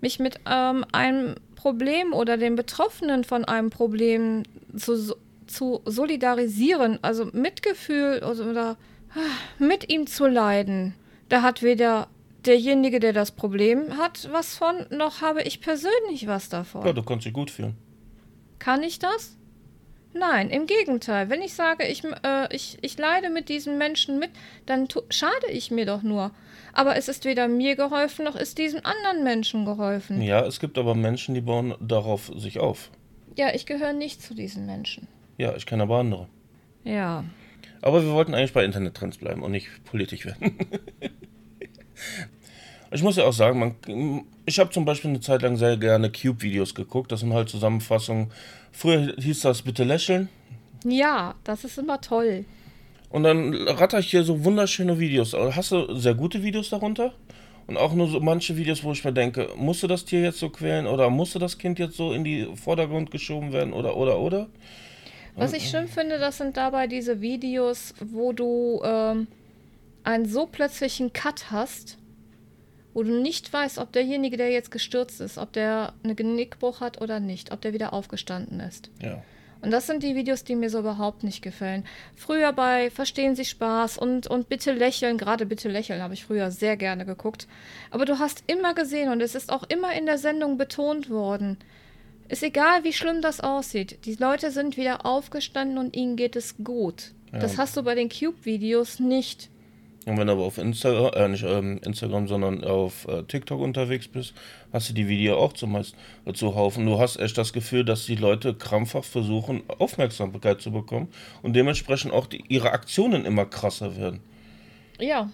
[0.01, 4.43] Mich mit ähm, einem Problem oder den Betroffenen von einem Problem
[4.75, 5.15] zu,
[5.45, 8.77] zu solidarisieren, also Mitgefühl oder, oder
[9.13, 9.19] ah,
[9.57, 10.93] mit ihm zu leiden,
[11.27, 12.07] da hat weder
[12.45, 16.85] derjenige, der das Problem hat, was von, noch habe ich persönlich was davon.
[16.85, 17.75] Ja, du kannst dich gut fühlen.
[18.57, 19.37] Kann ich das?
[20.13, 21.29] Nein, im Gegenteil.
[21.29, 24.31] Wenn ich sage, ich, äh, ich, ich leide mit diesen Menschen mit,
[24.65, 26.31] dann schade ich mir doch nur.
[26.73, 30.21] Aber es ist weder mir geholfen, noch ist diesen anderen Menschen geholfen.
[30.21, 32.89] Ja, es gibt aber Menschen, die bauen darauf sich auf.
[33.35, 35.07] Ja, ich gehöre nicht zu diesen Menschen.
[35.37, 36.27] Ja, ich kenne aber andere.
[36.83, 37.23] Ja.
[37.81, 40.51] Aber wir wollten eigentlich bei Internettrends bleiben und nicht politisch werden.
[42.91, 46.11] ich muss ja auch sagen, man, ich habe zum Beispiel eine Zeit lang sehr gerne
[46.11, 47.11] Cube-Videos geguckt.
[47.11, 48.31] Das sind halt Zusammenfassungen
[48.71, 50.29] Früher hieß das bitte lächeln.
[50.83, 52.45] Ja, das ist immer toll.
[53.09, 55.33] Und dann ratter ich hier so wunderschöne Videos.
[55.33, 57.13] Hast du sehr gute Videos darunter?
[57.67, 60.49] Und auch nur so manche Videos, wo ich mir denke, musste das Tier jetzt so
[60.49, 64.47] quälen oder musste das Kind jetzt so in die Vordergrund geschoben werden oder oder oder?
[65.35, 69.27] Was ich schön finde, das sind dabei diese Videos, wo du ähm,
[70.03, 71.97] einen so plötzlichen Cut hast,
[72.99, 76.99] wo du nicht weißt, ob derjenige, der jetzt gestürzt ist, ob der eine Genickbruch hat
[76.99, 78.89] oder nicht, ob der wieder aufgestanden ist.
[79.01, 79.23] Ja.
[79.61, 81.85] Und das sind die Videos, die mir so überhaupt nicht gefallen.
[82.17, 86.51] Früher bei Verstehen Sie Spaß und, und Bitte lächeln, gerade Bitte lächeln habe ich früher
[86.51, 87.47] sehr gerne geguckt.
[87.89, 91.57] Aber du hast immer gesehen und es ist auch immer in der Sendung betont worden.
[92.27, 93.99] Ist egal, wie schlimm das aussieht.
[94.03, 97.11] Die Leute sind wieder aufgestanden und ihnen geht es gut.
[97.31, 97.39] Ja.
[97.39, 99.49] Das hast du bei den Cube-Videos nicht.
[100.09, 104.07] Und wenn du aber auf Instagram, äh, nicht ähm, Instagram, sondern auf äh, TikTok unterwegs
[104.07, 104.33] bist,
[104.73, 105.95] hast du die Video auch zumeist
[106.25, 106.77] äh, zuhauf.
[106.77, 111.09] Und du hast echt das Gefühl, dass die Leute krampfhaft versuchen, Aufmerksamkeit zu bekommen
[111.43, 114.19] und dementsprechend auch die, ihre Aktionen immer krasser werden.
[114.99, 115.29] Ja,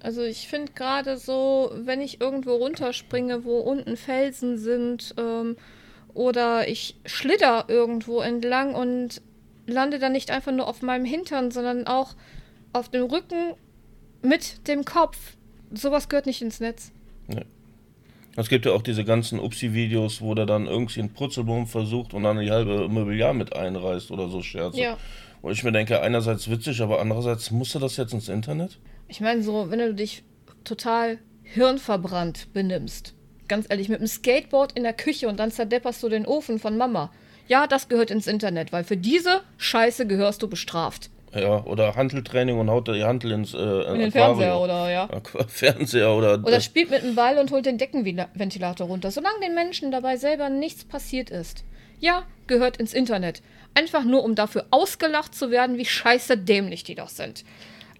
[0.00, 5.56] also ich finde gerade so, wenn ich irgendwo runterspringe, wo unten Felsen sind, ähm,
[6.14, 9.20] oder ich schlitter irgendwo entlang und
[9.66, 12.14] lande dann nicht einfach nur auf meinem Hintern, sondern auch
[12.72, 13.54] auf dem Rücken
[14.24, 15.18] mit dem Kopf.
[15.72, 16.92] Sowas gehört nicht ins Netz.
[17.26, 17.44] Nee.
[18.36, 22.24] Es gibt ja auch diese ganzen Upsi-Videos, wo der dann irgendwie einen Purzelbaum versucht und
[22.24, 24.80] dann die halbe Mobiliar mit einreißt oder so Scherze.
[24.80, 24.98] Ja.
[25.40, 28.78] Wo ich mir denke, einerseits witzig, aber andererseits musste das jetzt ins Internet?
[29.08, 30.24] Ich meine, so, wenn du dich
[30.64, 33.14] total hirnverbrannt benimmst,
[33.46, 36.76] ganz ehrlich, mit einem Skateboard in der Küche und dann zerdepperst du den Ofen von
[36.76, 37.12] Mama.
[37.46, 41.10] Ja, das gehört ins Internet, weil für diese Scheiße gehörst du bestraft.
[41.34, 45.08] Ja, oder Handeltraining und haut die Handel ins äh, in den Fernseher oder ja.
[45.48, 46.34] Fernseher oder.
[46.34, 49.10] Oder spielt mit einem Ball und holt den Deckenventilator runter.
[49.10, 51.64] Solange den Menschen dabei selber nichts passiert ist.
[52.00, 53.42] Ja, gehört ins Internet.
[53.74, 57.44] Einfach nur, um dafür ausgelacht zu werden, wie scheiße dämlich die doch sind.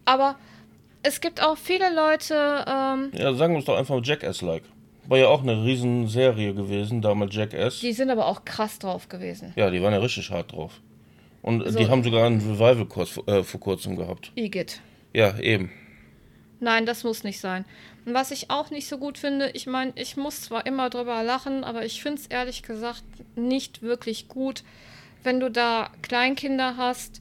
[0.04, 0.36] Aber
[1.02, 2.64] es gibt auch viele Leute.
[2.68, 4.62] Ähm, ja, sagen wir es doch einfach Jackass-like.
[5.06, 7.80] War ja auch eine Riesenserie gewesen, damals Jackass.
[7.80, 9.52] Die sind aber auch krass drauf gewesen.
[9.56, 10.80] Ja, die waren ja richtig hart drauf.
[11.44, 11.78] Und so.
[11.78, 14.32] die haben sogar einen Revival-Kurs äh, vor kurzem gehabt.
[14.34, 14.80] Igitt.
[15.12, 15.70] Ja, eben.
[16.58, 17.66] Nein, das muss nicht sein.
[18.06, 21.22] Und was ich auch nicht so gut finde, ich meine, ich muss zwar immer drüber
[21.22, 23.04] lachen, aber ich finde es ehrlich gesagt
[23.36, 24.64] nicht wirklich gut,
[25.22, 27.20] wenn du da Kleinkinder hast,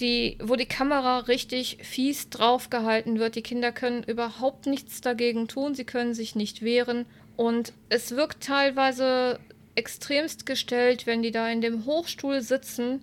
[0.00, 3.34] die, wo die Kamera richtig fies draufgehalten wird.
[3.34, 7.04] Die Kinder können überhaupt nichts dagegen tun, sie können sich nicht wehren.
[7.36, 9.38] Und es wirkt teilweise
[9.74, 13.02] extremst gestellt, wenn die da in dem Hochstuhl sitzen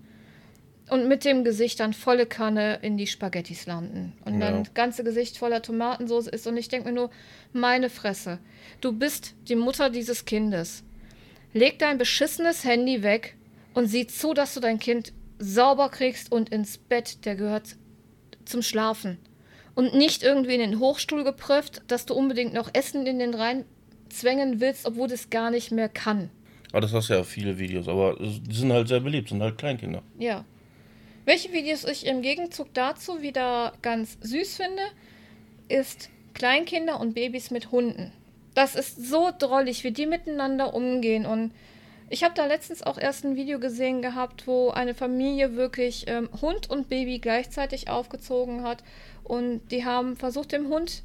[0.92, 4.12] und mit dem Gesicht dann volle Kanne in die Spaghettis landen.
[4.26, 4.52] Und Ja.
[4.52, 6.46] dann das ganze Gesicht voller Tomatensauce ist.
[6.48, 7.10] Und ich denke mir nur,
[7.54, 8.40] meine Fresse,
[8.82, 10.84] du bist die Mutter dieses Kindes.
[11.54, 13.38] Leg dein beschissenes Handy weg
[13.74, 17.24] und sieh zu, dass du dein Kind sauber kriegst und ins Bett.
[17.26, 17.78] Der gehört
[18.44, 19.18] zum Schlafen.
[19.76, 23.64] Und nicht irgendwie in den Hochstuhl geprüft, dass du unbedingt noch Essen in den rein
[24.10, 26.30] zwängen willst, obwohl das gar nicht mehr kann.
[26.74, 30.04] Aber das hast ja viele Videos, aber die sind halt sehr beliebt, sind halt Kleinkinder.
[30.20, 30.44] Ja.
[31.24, 34.82] Welche Videos ich im Gegenzug dazu wieder ganz süß finde,
[35.68, 38.12] ist Kleinkinder und Babys mit Hunden.
[38.56, 41.28] Das ist so drollig, wie die miteinander umgehen.
[41.28, 41.54] Und
[42.10, 46.28] ich habe da letztens auch erst ein Video gesehen gehabt, wo eine Familie wirklich ähm,
[46.42, 48.84] Hund und Baby gleichzeitig aufgezogen hat.
[49.24, 51.04] Und die haben versucht, dem Hund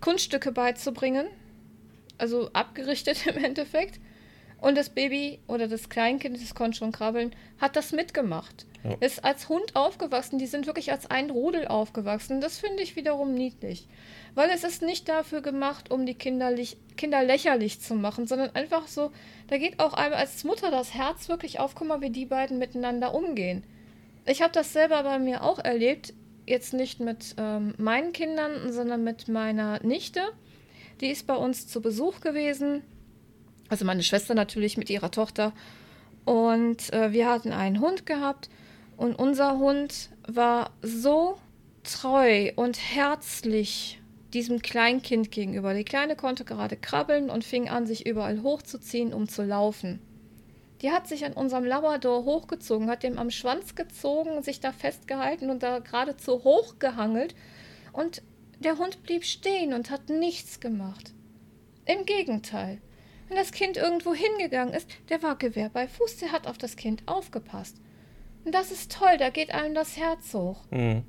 [0.00, 1.26] Kunststücke beizubringen.
[2.18, 4.00] Also abgerichtet im Endeffekt.
[4.62, 8.64] Und das Baby oder das Kleinkind, das konnte schon krabbeln, hat das mitgemacht.
[8.84, 8.94] Ja.
[9.00, 10.38] Ist als Hund aufgewachsen.
[10.38, 12.40] Die sind wirklich als ein Rudel aufgewachsen.
[12.40, 13.88] Das finde ich wiederum niedlich.
[14.36, 18.86] Weil es ist nicht dafür gemacht, um die Kinderlich Kinder lächerlich zu machen, sondern einfach
[18.86, 19.10] so,
[19.48, 22.58] da geht auch einem als Mutter das Herz wirklich auf, guck mal, wie die beiden
[22.58, 23.64] miteinander umgehen.
[24.26, 26.14] Ich habe das selber bei mir auch erlebt.
[26.46, 30.20] Jetzt nicht mit ähm, meinen Kindern, sondern mit meiner Nichte.
[31.00, 32.82] Die ist bei uns zu Besuch gewesen.
[33.72, 35.54] Also meine Schwester natürlich mit ihrer Tochter.
[36.26, 38.50] Und äh, wir hatten einen Hund gehabt.
[38.98, 41.38] Und unser Hund war so
[41.82, 43.98] treu und herzlich
[44.34, 45.72] diesem Kleinkind gegenüber.
[45.72, 50.00] Die Kleine konnte gerade krabbeln und fing an, sich überall hochzuziehen, um zu laufen.
[50.82, 55.48] Die hat sich an unserem Labrador hochgezogen, hat dem am Schwanz gezogen, sich da festgehalten
[55.48, 57.34] und da geradezu hochgehangelt.
[57.94, 58.20] Und
[58.58, 61.14] der Hund blieb stehen und hat nichts gemacht.
[61.86, 62.82] Im Gegenteil.
[63.32, 66.76] Wenn das Kind irgendwo hingegangen ist, der war Gewehr bei Fuß, der hat auf das
[66.76, 67.78] Kind aufgepasst.
[68.44, 70.60] Und das ist toll, da geht einem das Herz hoch.
[70.70, 71.02] Mhm.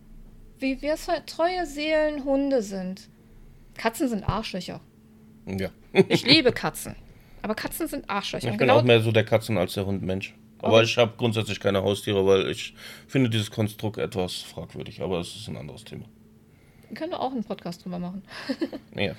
[0.57, 0.95] Wie wir
[1.25, 3.09] treue Seelen Hunde sind.
[3.75, 4.79] Katzen sind Arschlöcher.
[5.45, 5.67] Ja.
[6.07, 6.95] Ich liebe Katzen.
[7.41, 8.45] Aber Katzen sind Arschlöcher.
[8.45, 10.33] Ich bin genau auch mehr so der Katzen- als der Hund-Mensch.
[10.59, 10.85] Aber Okay.
[10.85, 12.73] ich habe grundsätzlich keine Haustiere, weil ich
[13.05, 15.01] finde dieses Konstrukt etwas fragwürdig.
[15.01, 16.05] Aber es ist ein anderes Thema.
[16.87, 18.23] wir können wir auch einen Podcast drüber machen.
[18.95, 19.13] Ja.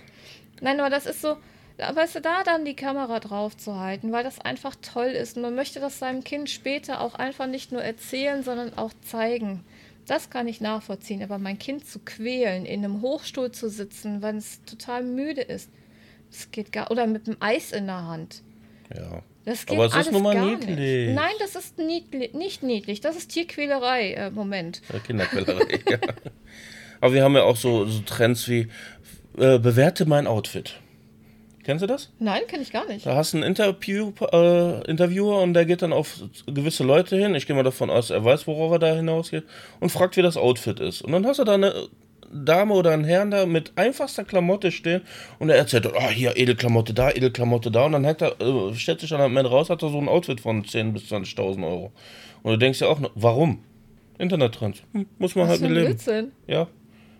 [0.62, 1.36] Nein, aber das ist so,
[1.78, 5.36] weißt du, da dann die Kamera drauf zu halten, weil das einfach toll ist.
[5.36, 9.64] Und man möchte das seinem Kind später auch einfach nicht nur erzählen, sondern auch zeigen.
[10.06, 11.22] Das kann ich nachvollziehen.
[11.22, 15.70] Aber mein Kind zu quälen, in einem Hochstuhl zu sitzen, wenn es total müde ist,
[16.30, 16.90] das geht gar.
[16.90, 18.42] Oder mit einem Eis in der Hand.
[18.94, 19.22] ja.
[19.44, 20.76] Das geht Aber es ist nun mal niedlich.
[20.76, 21.14] Nicht.
[21.14, 23.02] Nein, das ist niedlich, nicht niedlich.
[23.02, 24.14] Das ist Tierquälerei.
[24.14, 24.80] Äh, Moment.
[24.90, 25.80] Ja, Kinderquälerei.
[25.90, 25.98] ja.
[27.00, 28.68] Aber wir haben ja auch so, so Trends wie
[29.36, 30.80] äh, bewerte mein Outfit.
[31.64, 32.12] Kennst du das?
[32.18, 33.06] Nein, kenne ich gar nicht.
[33.06, 37.34] Da hast du einen Interview, äh, Interviewer und der geht dann auf gewisse Leute hin.
[37.34, 39.44] Ich gehe mal davon aus, er weiß, worauf er da hinausgeht
[39.80, 41.02] und fragt, wie das Outfit ist.
[41.02, 41.88] Und dann hast du da eine
[42.30, 45.02] Dame oder einen Herrn da mit einfachster Klamotte stehen
[45.38, 47.86] und er erzählt, oh, hier Edelklamotte da, Edelklamotte da.
[47.86, 50.08] Und dann hat er, äh, stellt sich dann am Ende raus, hat er so ein
[50.08, 51.92] Outfit von 10.000 bis 20.000 Euro.
[52.42, 53.62] Und du denkst ja auch, warum?
[54.18, 54.82] Internettrends.
[54.92, 55.86] Hm, muss man Was halt mit ein leben.
[55.86, 56.32] Blödsinn.
[56.46, 56.66] Ja.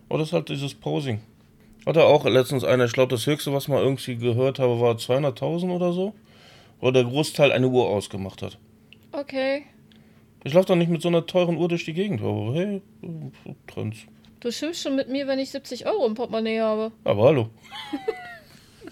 [0.09, 1.21] Oder ist halt dieses Posing.
[1.87, 4.95] Hat er auch letztens einer, ich glaube, das höchste, was mal irgendwie gehört habe, war
[4.95, 6.15] 200.000 oder so.
[6.81, 8.59] Wo der Großteil eine Uhr ausgemacht hat.
[9.13, 9.65] Okay.
[10.45, 12.83] Ich laufe doch nicht mit so einer teuren Uhr durch die Gegend, aber hey,
[13.67, 13.99] Trends.
[14.41, 16.93] Du schimpfst schon mit mir, wenn ich 70 Euro im Portemonnaie habe.
[17.05, 17.49] Aber hallo.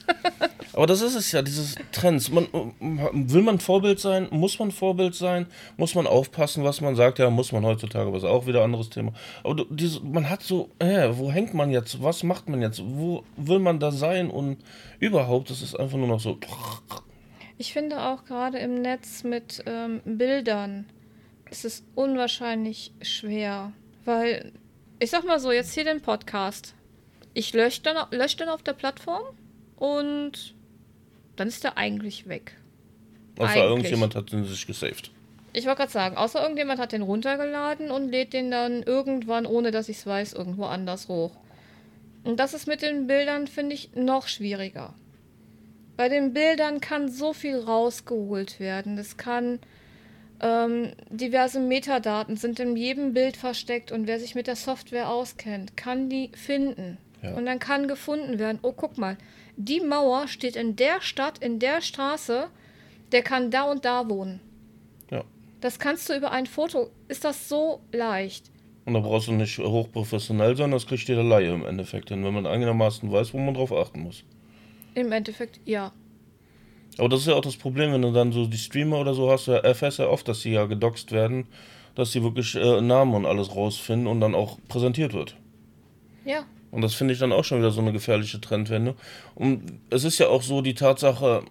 [0.75, 2.31] aber das ist es ja, dieses Trends.
[2.31, 2.47] Man,
[2.81, 4.29] will man Vorbild sein?
[4.31, 5.47] Muss man Vorbild sein?
[5.77, 7.19] Muss man aufpassen, was man sagt?
[7.19, 9.13] Ja, muss man heutzutage, aber ist auch wieder ein anderes Thema.
[9.45, 12.03] Aber diese, man hat so, äh, wo hängt man jetzt?
[12.03, 12.83] Was macht man jetzt?
[12.85, 14.31] Wo will man da sein?
[14.31, 14.59] Und
[14.99, 16.39] überhaupt, das ist einfach nur noch so.
[17.59, 20.87] Ich finde auch gerade im Netz mit ähm, Bildern
[21.51, 23.73] ist es unwahrscheinlich schwer.
[24.05, 24.53] Weil,
[24.99, 26.75] ich sag mal so, jetzt hier den Podcast.
[27.35, 29.23] Ich lösche dann, lösch dann auf der Plattform
[29.77, 30.55] und
[31.37, 32.57] dann ist er eigentlich weg.
[33.39, 33.65] Außer Eigentlich.
[33.65, 35.11] irgendjemand hat den sich gesaved.
[35.55, 39.71] Ich wollte gerade sagen, außer irgendjemand hat den runtergeladen und lädt den dann irgendwann, ohne
[39.71, 41.33] dass ich es weiß, irgendwo anders hoch.
[42.25, 44.95] Und das ist mit den Bildern, finde ich, noch schwieriger.
[45.97, 48.97] Bei den Bildern kann so viel rausgeholt werden.
[48.97, 49.59] Es kann
[50.41, 55.77] ähm, diverse Metadaten sind in jedem Bild versteckt und wer sich mit der Software auskennt,
[55.77, 56.99] kann die finden.
[57.23, 57.35] Ja.
[57.35, 59.17] Und dann kann gefunden werden, oh guck mal,
[59.57, 62.49] die Mauer steht in der Stadt, in der Straße,
[63.13, 64.41] der kann da und da wohnen.
[65.11, 65.25] Ja.
[65.61, 68.51] Das kannst du über ein Foto, ist das so leicht.
[68.85, 72.35] Und da brauchst du nicht hochprofessionell sein, das kriegt jeder Laie im Endeffekt hin, wenn
[72.35, 74.25] man einigermaßen weiß, wo man drauf achten muss.
[74.95, 75.93] Im Endeffekt, ja.
[76.99, 79.31] Aber das ist ja auch das Problem, wenn du dann so die Streamer oder so
[79.31, 81.47] hast, erfährst ja oft, dass sie ja gedoxt werden.
[81.95, 85.37] dass sie wirklich äh, Namen und alles rausfinden und dann auch präsentiert wird.
[86.25, 86.45] Ja.
[86.73, 88.97] Und das finde ich dann auch schon wieder so eine gefährliche Trendwende.
[89.35, 91.45] Und es ist ja auch so die Tatsache,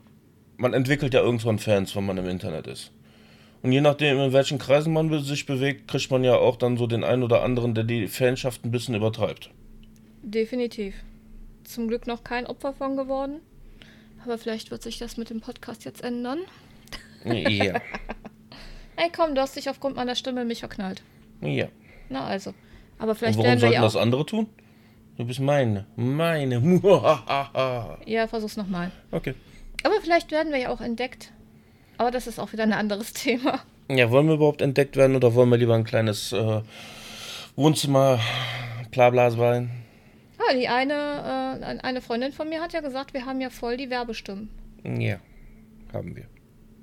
[0.58, 2.92] man entwickelt ja irgendwann Fans, wenn man im Internet ist.
[3.62, 6.88] Und je nachdem, in welchen Kreisen man sich bewegt, kriegt man ja auch dann so
[6.88, 9.52] den einen oder anderen, der die Fanschaft ein bisschen übertreibt.
[10.24, 10.96] Definitiv.
[11.64, 13.42] Zum Glück noch kein Opfer von geworden.
[14.24, 16.40] Aber vielleicht wird sich das mit dem Podcast jetzt ändern.
[17.24, 17.80] Ja.
[18.96, 21.04] Ey, komm, du hast dich aufgrund meiner Stimme mich verknallt.
[21.42, 21.68] Ja.
[22.10, 22.56] Na also.
[22.98, 24.02] Aber vielleicht Und warum werden wir sollten ja das auch.
[24.02, 24.48] andere tun?
[25.22, 25.86] Du bist meine.
[25.96, 26.56] Meine.
[28.08, 28.92] Ja, versuch's nochmal.
[29.12, 29.36] okay.
[29.84, 31.32] Aber vielleicht werden wir ja auch entdeckt.
[32.00, 33.60] Aber das ist auch wieder ein anderes Thema.
[33.88, 36.62] Ja, wollen wir überhaupt entdeckt werden oder wollen wir lieber ein kleines äh,
[37.56, 38.20] Wohnzimmer
[38.90, 39.70] Blabla sein?
[40.40, 43.78] Ah, die eine, äh, eine Freundin von mir hat ja gesagt, wir haben ja voll
[43.78, 44.50] die Werbestimmen.
[44.84, 45.18] Ja,
[45.94, 46.26] haben wir.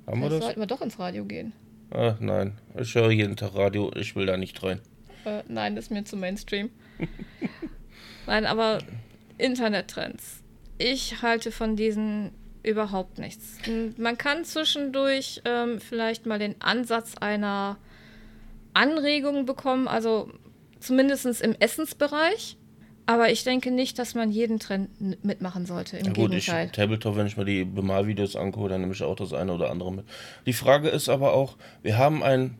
[0.07, 0.45] Haben wir das?
[0.45, 1.51] sollten wir doch ins Radio gehen.
[1.91, 4.79] Ach nein, ich höre jeden Tag Radio, ich will da nicht rein.
[5.25, 6.69] Äh, nein, das ist mir zu Mainstream.
[8.29, 8.79] nein, aber
[9.37, 10.43] Internettrends.
[10.77, 12.31] Ich halte von diesen
[12.63, 13.57] überhaupt nichts.
[13.97, 17.77] Man kann zwischendurch ähm, vielleicht mal den Ansatz einer
[18.73, 20.31] Anregung bekommen, also
[20.79, 22.57] zumindest im Essensbereich.
[23.05, 25.97] Aber ich denke nicht, dass man jeden Trend mitmachen sollte.
[25.97, 26.69] Im Ja gut, ich Gegenteil.
[26.69, 29.91] Tabletop, wenn ich mir die Bemalvideos angucke, dann nehme ich auch das eine oder andere
[29.91, 30.05] mit.
[30.45, 32.59] Die Frage ist aber auch, wir haben ein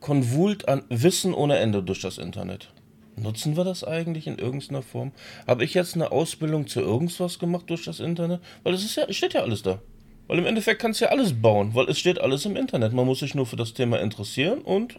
[0.00, 2.71] Konvult an Wissen ohne Ende durch das Internet.
[3.16, 5.12] Nutzen wir das eigentlich in irgendeiner Form?
[5.46, 8.40] Habe ich jetzt eine Ausbildung zu irgendwas gemacht durch das Internet?
[8.62, 9.80] Weil es ist ja, steht ja alles da.
[10.28, 12.92] Weil im Endeffekt kannst du ja alles bauen, weil es steht alles im Internet.
[12.92, 14.98] Man muss sich nur für das Thema interessieren und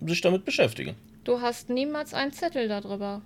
[0.00, 0.94] sich damit beschäftigen.
[1.24, 3.20] Du hast niemals einen Zettel darüber.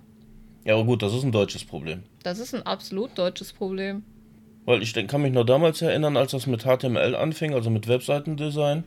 [0.65, 2.03] Ja, aber gut, das ist ein deutsches Problem.
[2.23, 4.03] Das ist ein absolut deutsches Problem.
[4.65, 8.83] Weil ich kann mich noch damals erinnern, als das mit HTML anfing, also mit Webseitendesign.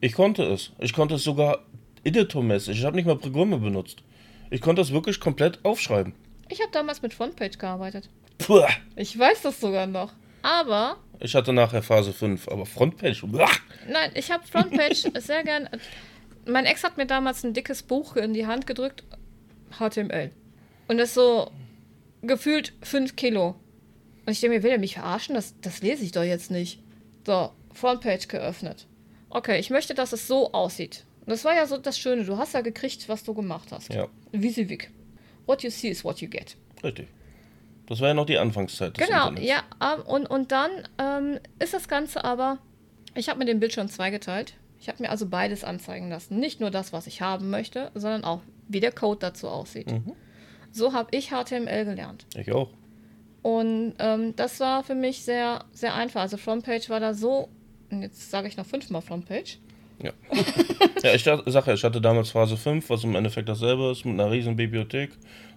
[0.00, 0.72] Ich konnte es.
[0.78, 1.60] Ich konnte es sogar
[2.04, 2.78] editormäßig.
[2.78, 4.02] Ich habe nicht mal Programme benutzt.
[4.52, 6.12] Ich konnte es wirklich komplett aufschreiben.
[6.50, 8.10] Ich habe damals mit Frontpage gearbeitet.
[8.36, 8.60] Puh.
[8.96, 10.12] Ich weiß das sogar noch.
[10.42, 13.22] Aber, Ich hatte nachher Phase 5, aber Frontpage.
[13.22, 13.48] Uah.
[13.88, 15.70] nein, ich habe Frontpage sehr gern.
[16.44, 19.04] Mein Ex hat mir damals ein dickes Buch in die Hand gedrückt.
[19.78, 20.30] HTML.
[20.86, 21.50] Und das so
[22.20, 23.54] gefühlt 5 Kilo.
[24.26, 25.34] Und ich denke mir, will er mich verarschen?
[25.34, 26.78] Das, das lese ich doch jetzt nicht.
[27.24, 28.86] So, Frontpage geöffnet.
[29.30, 31.06] Okay, ich möchte, dass es so aussieht.
[31.26, 32.24] Das war ja so das Schöne.
[32.24, 33.92] Du hast ja gekriegt, was du gemacht hast.
[33.92, 34.90] Ja, Visivik.
[35.46, 36.56] What you see is what you get.
[36.82, 37.08] richtig.
[37.86, 39.46] Das war ja noch die Anfangszeit des Genau, Internets.
[39.80, 39.94] ja.
[40.06, 42.58] Und, und dann ähm, ist das Ganze aber,
[43.14, 44.54] ich habe mir den Bildschirm zweigeteilt.
[44.78, 46.38] Ich habe mir also beides anzeigen lassen.
[46.38, 49.90] Nicht nur das, was ich haben möchte, sondern auch, wie der Code dazu aussieht.
[49.90, 50.12] Mhm.
[50.70, 52.24] So habe ich HTML gelernt.
[52.36, 52.70] Ich auch.
[53.42, 56.20] Und ähm, das war für mich sehr, sehr einfach.
[56.22, 57.48] Also Frontpage war da so,
[57.90, 59.58] und jetzt sage ich noch fünfmal Frontpage.
[60.02, 60.12] Ja.
[61.02, 64.14] ja, ich sag ja, ich hatte damals Phase 5, was im Endeffekt dasselbe ist, mit
[64.20, 65.10] einer riesen Bibliothek.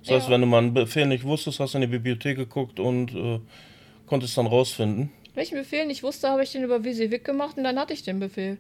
[0.04, 0.34] Das heißt, Ja.
[0.34, 3.40] wenn du mal einen Befehl nicht wusstest, hast du in die Bibliothek geguckt und äh,
[4.06, 5.12] konntest dann rausfinden.
[5.34, 8.20] Welchen Befehl nicht wusste, habe ich den über Visivik gemacht und dann hatte ich den
[8.20, 8.58] Befehl.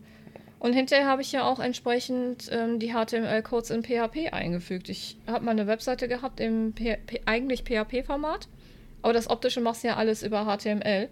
[0.59, 4.89] Und hinterher habe ich ja auch entsprechend ähm, die HTML-Codes in PHP eingefügt.
[4.89, 8.47] Ich habe mal eine Webseite gehabt im P P eigentlich PHP-Format,
[9.03, 11.09] aber das Optische machst du ja alles über HTML.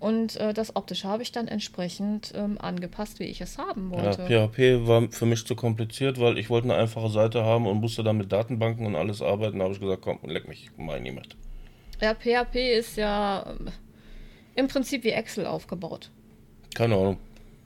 [0.00, 4.04] Und äh, das Optische habe ich dann entsprechend ähm, angepasst, wie ich es haben Ja,
[4.04, 4.26] wollte.
[4.26, 8.04] PHP war für mich zu kompliziert, weil ich wollte eine einfache Seite haben und musste
[8.04, 9.58] dann mit Datenbanken und alles arbeiten.
[9.58, 11.36] Da habe ich gesagt, komm, leck mich, nicht mit.
[12.00, 13.68] Ja, PHP ist ja ähm,
[14.54, 16.10] im Prinzip wie Excel aufgebaut.
[16.74, 17.18] Keine Ahnung.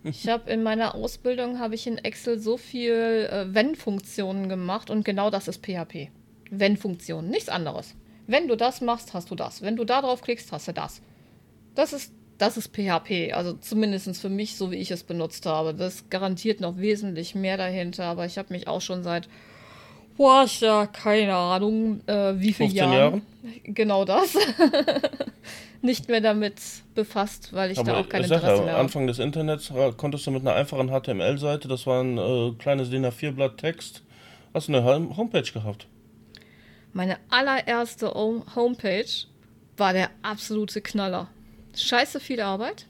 [0.04, 5.04] Ich habe in meiner Ausbildung habe ich in Excel so viel äh, Wenn-Funktionen gemacht und
[5.04, 6.08] genau das ist PHP.
[6.50, 7.94] Wenn-Funktionen, nichts anderes.
[8.26, 9.62] Wenn du das machst, hast du das.
[9.62, 11.02] Wenn du da drauf klickst, hast du das.
[11.74, 12.12] Das ist
[12.42, 15.74] das ist PHP, also zumindest für mich, so wie ich es benutzt habe.
[15.74, 19.28] Das garantiert noch wesentlich mehr dahinter, aber ich habe mich auch schon seit,
[20.16, 22.92] boah, ich ja keine Ahnung, äh, wie viele 15 Jahren.
[22.92, 23.22] Jahren?
[23.62, 24.36] Genau das.
[25.82, 26.56] Nicht mehr damit
[26.96, 28.82] befasst, weil ich da Aber auch kein ich sag Interesse ja, mehr habe.
[28.82, 33.06] Anfang des Internets konntest du mit einer einfachen HTML-Seite, das war ein äh, kleines DIN
[33.06, 34.02] A4-Blatt Text,
[34.52, 35.86] hast du eine Home- Homepage gehabt.
[36.92, 39.06] Meine allererste Home- Homepage
[39.76, 41.28] war der absolute Knaller.
[41.74, 42.86] Scheiße viel Arbeit.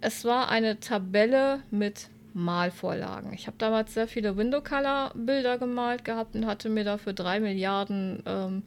[0.00, 3.32] Es war eine Tabelle mit Malvorlagen.
[3.32, 8.62] Ich habe damals sehr viele Window-Color-Bilder gemalt gehabt und hatte mir dafür drei Milliarden ähm,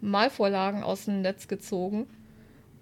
[0.00, 2.06] Malvorlagen aus dem Netz gezogen.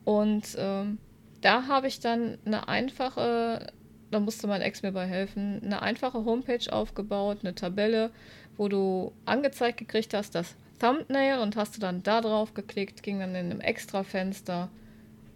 [0.05, 0.99] Und ähm,
[1.41, 3.73] da habe ich dann eine einfache,
[4.11, 8.11] da musste mein Ex mir bei helfen, eine einfache Homepage aufgebaut, eine Tabelle,
[8.57, 13.21] wo du angezeigt gekriegt hast, das Thumbnail und hast du dann da drauf geklickt, ging
[13.21, 14.69] dann in einem extra Fenster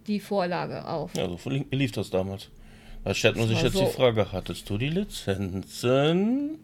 [0.07, 1.15] die Vorlage auf.
[1.15, 2.49] Ja, so li- lief das damals.
[3.05, 6.59] Da stellt man sich jetzt so- die Frage, hattest du die Lizenzen?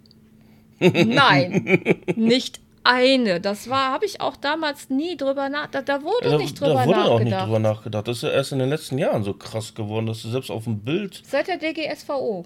[0.80, 3.40] Nein, nicht eine.
[3.40, 5.88] Das war, habe ich auch damals nie drüber nachgedacht.
[5.88, 7.10] Da, da, wurde da, nicht drüber da wurde nachgedacht.
[7.10, 8.08] auch nicht drüber nachgedacht.
[8.08, 10.64] Das ist ja erst in den letzten Jahren so krass geworden, dass du selbst auf
[10.64, 11.20] dem Bild.
[11.26, 12.44] Seit der DGSVO.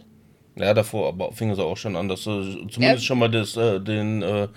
[0.57, 2.99] Ja, davor aber fing es auch schon an, dass du zumindest ja.
[3.01, 4.49] schon mal das, äh, den äh,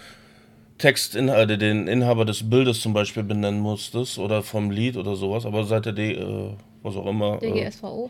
[0.77, 5.15] Text, in, äh, den Inhaber des Bildes zum Beispiel benennen musstest oder vom Lied oder
[5.15, 5.45] sowas.
[5.45, 6.51] Aber seit der D, äh,
[6.83, 7.37] was auch immer.
[7.37, 8.09] DGSVO.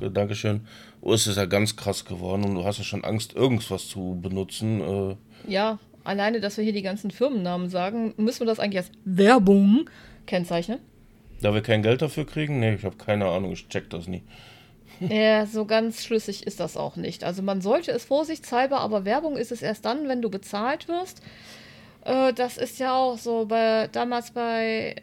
[0.00, 0.62] Äh, Dankeschön.
[1.02, 4.18] Oh, ist es ja ganz krass geworden und du hast ja schon Angst, irgendwas zu
[4.20, 4.80] benutzen.
[4.80, 5.16] Äh.
[5.50, 9.90] Ja, alleine, dass wir hier die ganzen Firmennamen sagen, müssen wir das eigentlich als Werbung
[10.26, 10.78] kennzeichnen?
[11.42, 12.60] Da wir kein Geld dafür kriegen?
[12.60, 14.22] Nee, ich habe keine Ahnung, ich check das nie.
[15.00, 17.22] Ja, so ganz schlüssig ist das auch nicht.
[17.22, 21.20] Also man sollte es vorsichtshalber, aber Werbung ist es erst dann, wenn du bezahlt wirst.
[22.06, 25.02] Äh, das ist ja auch so bei damals bei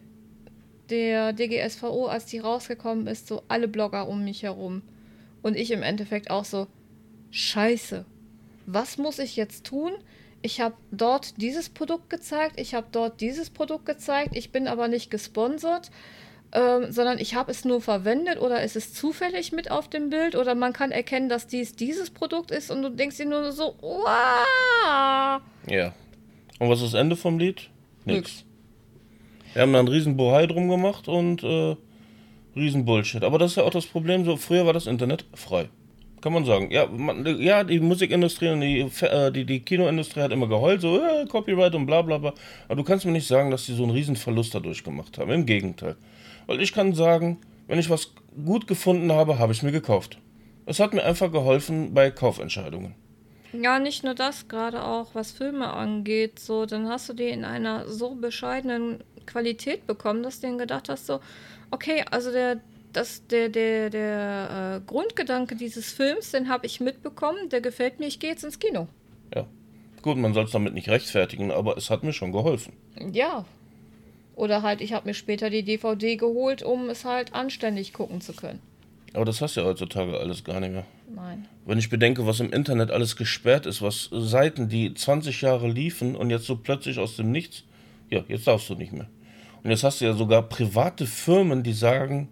[0.90, 4.82] der DGSVO, als die rausgekommen ist, so alle Blogger um mich herum.
[5.42, 6.68] Und ich im Endeffekt auch so,
[7.32, 8.06] scheiße,
[8.66, 9.92] was muss ich jetzt tun?
[10.42, 14.88] Ich habe dort dieses Produkt gezeigt, ich habe dort dieses Produkt gezeigt, ich bin aber
[14.88, 15.90] nicht gesponsert,
[16.52, 20.36] ähm, sondern ich habe es nur verwendet oder ist es zufällig mit auf dem Bild
[20.36, 23.76] oder man kann erkennen, dass dies dieses Produkt ist und du denkst dir nur so,
[23.80, 25.42] wow.
[25.68, 25.94] Ja.
[26.64, 27.70] Und was ist das Ende vom Lied?
[28.06, 28.46] Nix.
[29.52, 31.76] Wir haben da einen riesen Bohai drum gemacht und äh,
[32.56, 33.22] riesen Bullshit.
[33.26, 35.68] Aber das ist ja auch das Problem, so früher war das Internet frei.
[36.22, 36.72] Kann man sagen.
[36.72, 41.02] Ja, man, ja die Musikindustrie und die, äh, die, die Kinoindustrie hat immer geheult, so
[41.02, 42.34] äh, Copyright und bla bla bla.
[42.68, 45.32] Aber du kannst mir nicht sagen, dass die so einen riesen Verlust dadurch gemacht haben.
[45.32, 45.98] Im Gegenteil.
[46.48, 48.14] Weil ich kann sagen, wenn ich was
[48.46, 50.18] gut gefunden habe, habe ich mir gekauft.
[50.66, 52.96] Es hat mir einfach geholfen bei Kaufentscheidungen.
[53.54, 57.46] Ja, nicht nur das, gerade auch was Filme angeht, so, dann hast du die in
[57.46, 61.20] einer so bescheidenen Qualität bekommen, dass du denen gedacht hast, so,
[61.72, 62.60] okay, also der,
[62.94, 68.08] das, der, der, der äh, Grundgedanke dieses Films, den habe ich mitbekommen, der gefällt mir,
[68.08, 68.88] ich gehe jetzt ins Kino.
[69.34, 69.46] Ja.
[70.02, 72.74] Gut, man soll es damit nicht rechtfertigen, aber es hat mir schon geholfen.
[73.12, 73.46] Ja.
[74.36, 78.34] Oder halt, ich habe mir später die DVD geholt, um es halt anständig gucken zu
[78.34, 78.60] können.
[79.14, 80.86] Aber das hast du ja heutzutage alles gar nicht mehr.
[81.14, 81.48] Nein.
[81.66, 86.16] Wenn ich bedenke, was im Internet alles gesperrt ist, was Seiten, die 20 Jahre liefen
[86.16, 87.64] und jetzt so plötzlich aus dem Nichts,
[88.10, 89.08] ja, jetzt darfst du nicht mehr.
[89.64, 92.28] Und jetzt hast du ja sogar private Firmen, die sagen,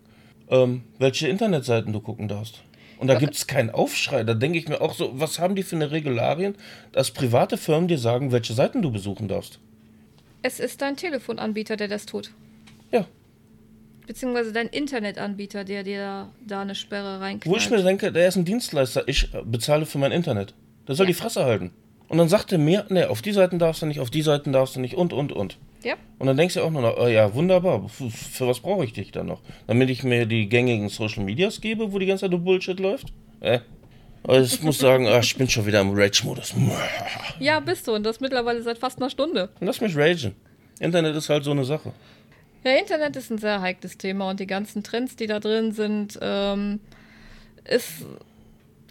[0.49, 2.61] ähm, welche Internetseiten du gucken darfst.
[2.97, 4.23] Und da gibt es keinen Aufschrei.
[4.23, 6.55] Da denke ich mir auch so, was haben die für eine Regularien,
[6.91, 9.59] dass private Firmen dir sagen, welche Seiten du besuchen darfst?
[10.43, 12.32] Es ist dein Telefonanbieter, der das tut.
[12.91, 13.07] Ja,
[14.12, 17.45] beziehungsweise dein Internetanbieter, der dir da eine Sperre reinknallt.
[17.45, 20.53] Wo ich mir denke, der ist ein Dienstleister, ich bezahle für mein Internet.
[20.86, 21.12] Der soll ja.
[21.12, 21.72] die Fresse halten.
[22.09, 24.51] Und dann sagt er mir, ne, auf die Seiten darfst du nicht, auf die Seiten
[24.51, 25.57] darfst du nicht und, und, und.
[25.82, 25.93] Ja.
[26.20, 29.14] Und dann denkst du auch nur noch, oh ja, wunderbar, für was brauche ich dich
[29.14, 29.39] dann noch?
[29.68, 33.14] Damit ich mir die gängigen Social Medias gebe, wo die ganze Zeit Bullshit läuft?
[33.39, 33.59] Äh?
[34.28, 36.53] Also ich muss sagen, ach, ich bin schon wieder im Rage-Modus.
[37.39, 37.95] Ja, bist du.
[37.95, 39.47] Und das mittlerweile seit fast einer Stunde.
[39.62, 40.36] Lass mich ragen.
[40.82, 41.93] Internet ist halt so eine Sache.
[42.64, 46.20] Ja, Internet ist ein sehr heikles Thema und die ganzen Trends, die da drin sind,
[46.22, 46.80] ähm,
[47.66, 48.05] ist,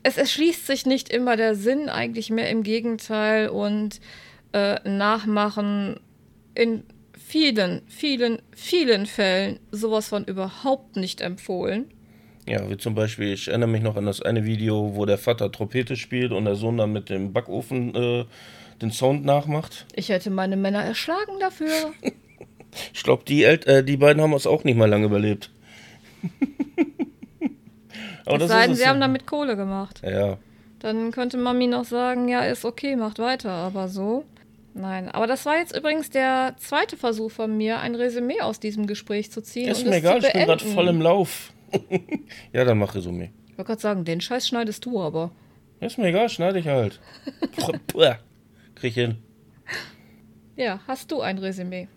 [0.02, 4.00] es erschließt sich nicht immer der Sinn, eigentlich mehr im Gegenteil und
[4.52, 6.00] äh, Nachmachen
[6.54, 6.82] in
[7.16, 11.86] vielen, vielen, vielen Fällen sowas von überhaupt nicht empfohlen.
[12.48, 15.52] Ja, wie zum Beispiel, ich erinnere mich noch an das eine Video, wo der Vater
[15.52, 18.24] Trompete spielt und der Sohn dann mit dem Backofen äh,
[18.82, 19.86] den Sound nachmacht.
[19.94, 21.92] Ich hätte meine Männer erschlagen dafür.
[22.92, 25.50] Ich glaube, die, äh, die beiden haben es auch nicht mal lange überlebt.
[28.26, 28.88] Aber das sei denn, sie so.
[28.88, 30.02] haben damit Kohle gemacht.
[30.04, 30.38] Ja.
[30.78, 34.24] Dann könnte Mami noch sagen, ja, ist okay, macht weiter, aber so.
[34.72, 38.86] Nein, aber das war jetzt übrigens der zweite Versuch von mir, ein Resümee aus diesem
[38.86, 39.68] Gespräch zu ziehen.
[39.68, 41.52] Ist mir egal, ich bin gerade voll im Lauf.
[42.52, 43.30] ja, dann mach Resümee.
[43.48, 45.32] Ich wollte gerade sagen, den Scheiß schneidest du aber.
[45.80, 47.00] Ist mir egal, schneide ich halt.
[48.74, 49.18] Krieg hin.
[50.56, 51.88] Ja, hast du ein Resümee?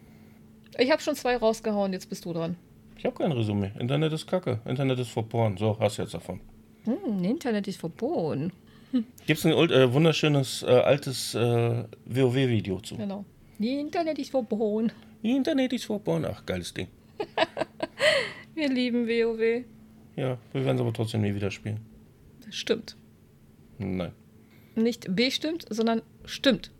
[0.78, 2.58] Ich habe schon zwei rausgehauen, jetzt bist du dran.
[2.98, 3.72] Ich habe kein Resümee.
[3.80, 4.60] Internet ist kacke.
[4.66, 5.58] Internet ist verboren.
[5.58, 6.40] So, hast du jetzt davon.
[6.86, 8.52] Hm, Internet ist verboren.
[8.92, 9.06] Hm.
[9.28, 12.98] Gibt es ein äh, wunderschönes äh, altes äh, WoW-Video zu?
[12.98, 13.26] Genau.
[13.60, 14.92] Internet ist verboren.
[15.22, 16.26] Internet ist verboren.
[16.30, 16.88] Ach, geiles Ding.
[18.56, 19.66] wir lieben WoW.
[20.16, 21.80] Ja, wir werden es aber trotzdem nie wieder spielen.
[22.46, 22.96] Das stimmt.
[23.78, 24.12] Nein.
[24.76, 26.72] Nicht bestimmt, sondern stimmt.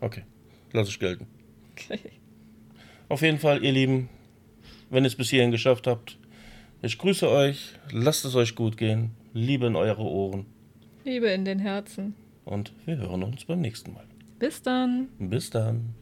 [0.00, 0.24] Okay,
[0.72, 1.26] lass es gelten.
[1.72, 1.98] Okay.
[3.12, 4.08] Auf jeden Fall, ihr Lieben,
[4.88, 6.16] wenn ihr es bis hierhin geschafft habt,
[6.80, 10.46] ich grüße euch, lasst es euch gut gehen, Liebe in eure Ohren.
[11.04, 12.14] Liebe in den Herzen.
[12.46, 14.06] Und wir hören uns beim nächsten Mal.
[14.38, 15.08] Bis dann.
[15.18, 15.94] Bis dann.